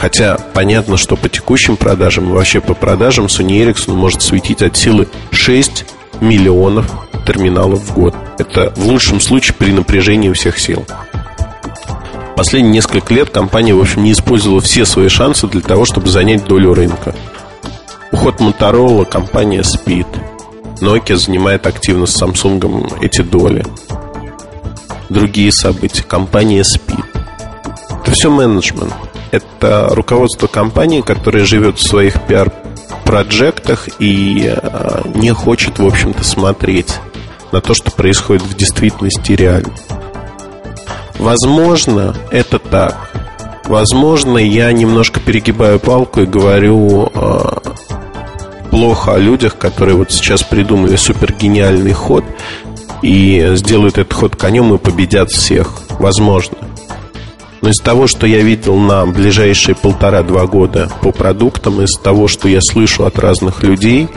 Хотя 0.00 0.38
понятно, 0.54 0.96
что 0.96 1.16
по 1.16 1.28
текущим 1.28 1.76
продажам 1.76 2.30
и 2.30 2.32
вообще 2.32 2.60
по 2.60 2.74
продажам 2.74 3.26
Sony 3.26 3.62
Ericsson 3.62 3.92
может 3.92 4.22
светить 4.22 4.62
от 4.62 4.76
силы 4.76 5.08
6 5.30 5.84
миллионов 6.20 6.90
терминалов 7.26 7.80
в 7.80 7.94
год. 7.94 8.14
Это 8.38 8.72
в 8.76 8.86
лучшем 8.86 9.20
случае 9.20 9.54
при 9.58 9.72
напряжении 9.72 10.32
всех 10.32 10.58
сил. 10.58 10.86
Последние 12.40 12.72
несколько 12.72 13.12
лет 13.12 13.28
компания, 13.28 13.74
в 13.74 13.80
общем, 13.82 14.02
не 14.02 14.12
использовала 14.12 14.62
все 14.62 14.86
свои 14.86 15.08
шансы 15.08 15.46
для 15.46 15.60
того, 15.60 15.84
чтобы 15.84 16.08
занять 16.08 16.46
долю 16.46 16.72
рынка. 16.72 17.14
Уход 18.12 18.40
Motorola, 18.40 19.04
компания 19.04 19.62
спит. 19.62 20.06
Nokia 20.80 21.16
занимает 21.16 21.66
активно 21.66 22.06
с 22.06 22.18
Samsung 22.18 22.96
эти 23.02 23.20
доли. 23.20 23.66
Другие 25.10 25.52
события. 25.52 26.02
Компания 26.02 26.64
спит. 26.64 27.04
Это 28.02 28.10
все 28.12 28.30
менеджмент. 28.30 28.94
Это 29.32 29.88
руководство 29.90 30.46
компании, 30.46 31.02
которое 31.02 31.44
живет 31.44 31.76
в 31.76 31.86
своих 31.86 32.22
пиар 32.22 32.50
проектах 33.04 33.86
и 33.98 34.50
э, 34.50 35.02
не 35.14 35.34
хочет, 35.34 35.78
в 35.78 35.86
общем-то, 35.86 36.24
смотреть 36.24 37.00
на 37.52 37.60
то, 37.60 37.74
что 37.74 37.90
происходит 37.90 38.44
в 38.44 38.56
действительности 38.56 39.32
реально. 39.32 39.74
Возможно, 41.20 42.14
это 42.30 42.58
так. 42.58 43.10
Возможно, 43.66 44.38
я 44.38 44.72
немножко 44.72 45.20
перегибаю 45.20 45.78
палку 45.78 46.22
и 46.22 46.26
говорю 46.26 47.12
э, 47.14 47.40
плохо 48.70 49.14
о 49.14 49.18
людях, 49.18 49.58
которые 49.58 49.96
вот 49.96 50.10
сейчас 50.10 50.42
придумали 50.42 50.96
супер 50.96 51.34
гениальный 51.34 51.92
ход 51.92 52.24
и 53.02 53.52
сделают 53.56 53.98
этот 53.98 54.14
ход 54.14 54.34
конем 54.34 54.74
и 54.74 54.78
победят 54.78 55.30
всех. 55.30 55.82
Возможно. 55.98 56.56
Но 57.60 57.68
из 57.68 57.76
того, 57.80 58.06
что 58.06 58.26
я 58.26 58.38
видел 58.38 58.76
на 58.76 59.04
ближайшие 59.04 59.74
полтора-два 59.74 60.46
года 60.46 60.90
по 61.02 61.12
продуктам, 61.12 61.82
из 61.82 61.98
того, 61.98 62.28
что 62.28 62.48
я 62.48 62.60
слышу 62.62 63.04
от 63.04 63.18
разных 63.18 63.62
людей, 63.62 64.08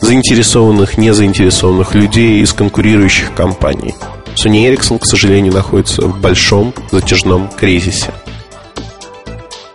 заинтересованных, 0.00 0.96
незаинтересованных 0.96 1.94
людей 1.94 2.40
из 2.40 2.54
конкурирующих 2.54 3.34
компаний, 3.34 3.94
Sony 4.34 4.66
Ericsson, 4.68 4.98
к 4.98 5.06
сожалению, 5.06 5.52
находится 5.52 6.02
в 6.02 6.20
большом 6.20 6.74
затяжном 6.90 7.48
кризисе. 7.48 8.12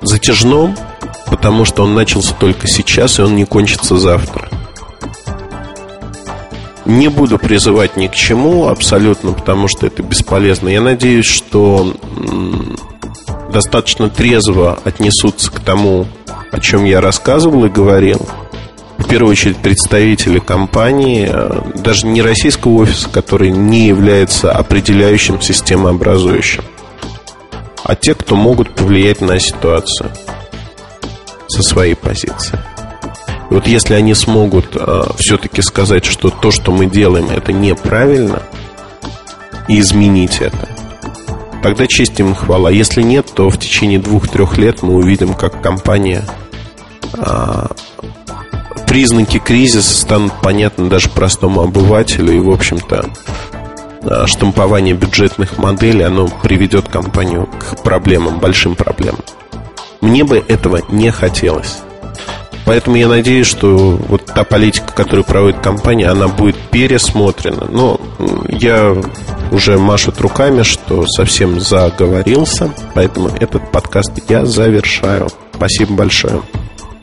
Затяжном, 0.01 0.75
потому 1.27 1.65
что 1.65 1.83
он 1.83 1.95
начался 1.95 2.33
только 2.33 2.67
сейчас, 2.67 3.19
и 3.19 3.21
он 3.21 3.35
не 3.35 3.45
кончится 3.45 3.97
завтра. 3.97 4.49
Не 6.85 7.09
буду 7.09 7.37
призывать 7.37 7.97
ни 7.97 8.07
к 8.07 8.15
чему 8.15 8.67
абсолютно, 8.69 9.33
потому 9.33 9.67
что 9.67 9.85
это 9.85 10.03
бесполезно. 10.03 10.69
Я 10.69 10.81
надеюсь, 10.81 11.25
что 11.25 11.93
достаточно 13.51 14.09
трезво 14.09 14.79
отнесутся 14.83 15.51
к 15.51 15.59
тому, 15.59 16.07
о 16.51 16.59
чем 16.59 16.85
я 16.85 17.01
рассказывал 17.01 17.65
и 17.65 17.69
говорил. 17.69 18.25
В 18.97 19.07
первую 19.07 19.31
очередь 19.31 19.57
представители 19.57 20.39
компании, 20.39 21.29
э, 21.31 21.61
даже 21.75 22.07
не 22.07 22.21
российского 22.21 22.73
офиса, 22.81 23.09
который 23.09 23.51
не 23.51 23.87
является 23.87 24.51
определяющим 24.51 25.39
системообразующим, 25.39 26.63
а 27.83 27.95
те, 27.95 28.15
кто 28.15 28.35
могут 28.35 28.73
повлиять 28.75 29.21
на 29.21 29.39
ситуацию 29.39 30.11
со 31.47 31.61
своей 31.61 31.95
позиции. 31.95 32.59
И 33.49 33.53
вот 33.53 33.67
если 33.67 33.93
они 33.93 34.13
смогут 34.13 34.75
э, 34.75 35.03
все-таки 35.19 35.61
сказать, 35.61 36.03
что 36.03 36.29
то, 36.29 36.51
что 36.51 36.71
мы 36.71 36.87
делаем, 36.87 37.29
это 37.29 37.53
неправильно, 37.53 38.43
и 39.67 39.79
изменить 39.79 40.41
это, 40.41 40.67
тогда 41.61 41.87
честь 41.87 42.19
им 42.19 42.33
хвала. 42.33 42.69
Если 42.71 43.01
нет, 43.01 43.31
то 43.33 43.49
в 43.49 43.57
течение 43.57 43.99
двух-трех 43.99 44.57
лет 44.57 44.81
мы 44.81 44.95
увидим, 44.95 45.33
как 45.33 45.61
компания 45.61 46.25
э, 47.13 47.67
признаки 48.97 49.37
кризиса 49.37 49.95
станут 49.95 50.33
понятны 50.41 50.89
даже 50.89 51.09
простому 51.09 51.61
обывателю, 51.61 52.33
и, 52.33 52.39
в 52.39 52.49
общем-то, 52.49 53.11
э, 54.01 54.25
штампование 54.25 54.95
бюджетных 54.95 55.59
моделей, 55.59 56.01
оно 56.01 56.27
приведет 56.41 56.89
компанию 56.89 57.47
к 57.59 57.83
проблемам, 57.83 58.39
большим 58.39 58.73
проблемам. 58.73 59.21
Мне 60.01 60.23
бы 60.23 60.43
этого 60.47 60.79
не 60.89 61.11
хотелось. 61.11 61.77
Поэтому 62.65 62.95
я 62.95 63.07
надеюсь, 63.07 63.45
что 63.45 63.99
вот 64.09 64.25
та 64.25 64.43
политика, 64.43 64.91
которую 64.91 65.25
проводит 65.25 65.59
компания, 65.59 66.07
она 66.07 66.27
будет 66.27 66.57
пересмотрена. 66.71 67.67
Но 67.69 68.01
я 68.49 68.95
уже 69.51 69.77
машут 69.77 70.19
руками, 70.21 70.63
что 70.63 71.05
совсем 71.05 71.59
заговорился, 71.59 72.73
поэтому 72.95 73.27
этот 73.27 73.71
подкаст 73.71 74.13
я 74.27 74.47
завершаю. 74.47 75.27
Спасибо 75.53 75.93
большое. 75.93 76.41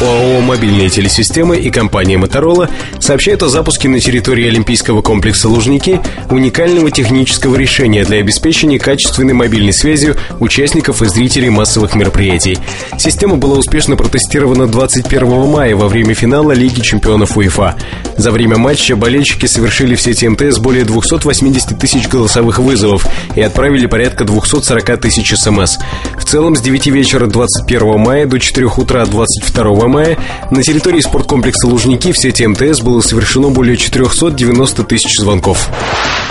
ОАО 0.00 0.40
«Мобильные 0.42 0.90
телесистемы» 0.90 1.56
и 1.56 1.70
компания 1.70 2.18
«Моторола» 2.18 2.68
сообщают 3.00 3.42
о 3.42 3.48
запуске 3.48 3.88
на 3.88 3.98
территории 3.98 4.46
Олимпийского 4.46 5.00
комплекса 5.00 5.48
«Лужники» 5.48 6.00
уникального 6.28 6.90
технического 6.90 7.56
решения 7.56 8.04
для 8.04 8.18
обеспечения 8.18 8.78
качественной 8.78 9.32
мобильной 9.32 9.72
связью 9.72 10.16
участников 10.38 11.00
и 11.00 11.06
зрителей 11.06 11.48
массовых 11.48 11.94
мероприятий. 11.94 12.58
Система 12.98 13.36
была 13.36 13.56
успешно 13.56 13.96
протестирована 13.96 14.66
21 14.66 15.46
мая 15.46 15.74
во 15.74 15.88
время 15.88 16.14
финала 16.14 16.52
Лиги 16.52 16.80
чемпионов 16.80 17.38
УЕФА. 17.38 17.76
За 18.18 18.30
время 18.32 18.58
матча 18.58 18.96
болельщики 18.96 19.46
совершили 19.46 19.94
в 19.94 20.02
сети 20.02 20.28
МТС 20.28 20.58
более 20.58 20.84
280 20.84 21.78
тысяч 21.78 22.06
голосовых 22.08 22.58
вызовов 22.58 23.06
и 23.34 23.40
отправили 23.40 23.86
порядка 23.86 24.24
240 24.24 25.00
тысяч 25.00 25.34
СМС. 25.34 25.78
В 26.18 26.24
целом 26.24 26.54
с 26.54 26.60
9 26.60 26.86
вечера 26.88 27.26
21 27.26 27.98
мая 27.98 28.26
до 28.26 28.38
4 28.38 28.66
утра 28.76 29.06
22 29.06 29.85
мая 29.88 30.18
на 30.50 30.62
территории 30.62 31.00
спорткомплекса 31.00 31.66
Лужники 31.66 32.12
в 32.12 32.18
сети 32.18 32.46
МТС 32.46 32.80
было 32.80 33.00
совершено 33.00 33.50
более 33.50 33.76
490 33.76 34.84
тысяч 34.84 35.18
звонков. 35.18 35.68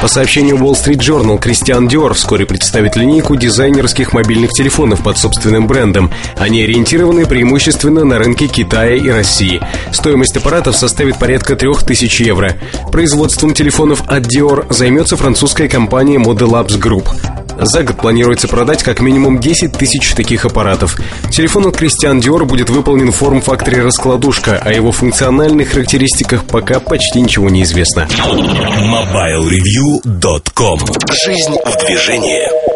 По 0.02 0.08
сообщению 0.08 0.58
Wall 0.58 0.74
Street 0.74 1.00
Journal, 1.00 1.40
Кристиан 1.40 1.88
Диор 1.88 2.14
вскоре 2.14 2.46
представит 2.46 2.96
линейку 2.96 3.36
дизайнерских 3.36 4.14
мобильных 4.14 4.52
телефонов 4.52 5.04
под 5.04 5.18
собственным 5.18 5.68
брендом. 5.68 6.12
Они 6.38 6.64
ориентированы 6.64 7.26
преимущественно 7.26 8.04
на 8.04 8.20
рынки 8.20 8.48
Китая 8.48 8.96
и 8.96 9.10
России. 9.10 9.62
Стоимость 9.92 10.38
аппаратов 10.38 10.76
составит 10.76 11.18
порядка 11.18 11.56
3000 11.56 12.24
евро. 12.24 12.54
Производством 12.92 13.54
телефонов 13.54 14.04
от 14.08 14.24
Dior 14.28 14.66
займется 14.74 15.18
французская 15.18 15.70
компания 15.70 16.18
Model 16.18 16.50
Labs 16.50 16.80
Group. 16.80 17.45
За 17.60 17.84
год 17.84 17.98
планируется 17.98 18.48
продать 18.48 18.84
как 18.84 19.00
минимум 19.00 19.40
10 19.40 19.74
тысяч 19.74 20.14
таких 20.14 20.46
аппаратов. 20.46 20.98
Телефон 21.32 21.66
от 21.68 21.82
Christian 21.82 22.20
Dior 22.20 22.46
будет 22.46 22.70
выполнен 22.70 23.12
в 23.12 23.16
форм-факторе 23.16 23.82
раскладушка, 23.82 24.58
о 24.58 24.72
его 24.72 24.92
функциональных 24.92 25.70
характеристиках 25.70 26.46
пока 26.46 26.80
почти 26.80 27.22
ничего 27.22 27.50
не 27.50 27.64
известно. 27.64 28.08
MobileReview.com 28.12 30.80
Жизнь 31.26 31.56
в 31.66 31.86
движении. 31.86 32.75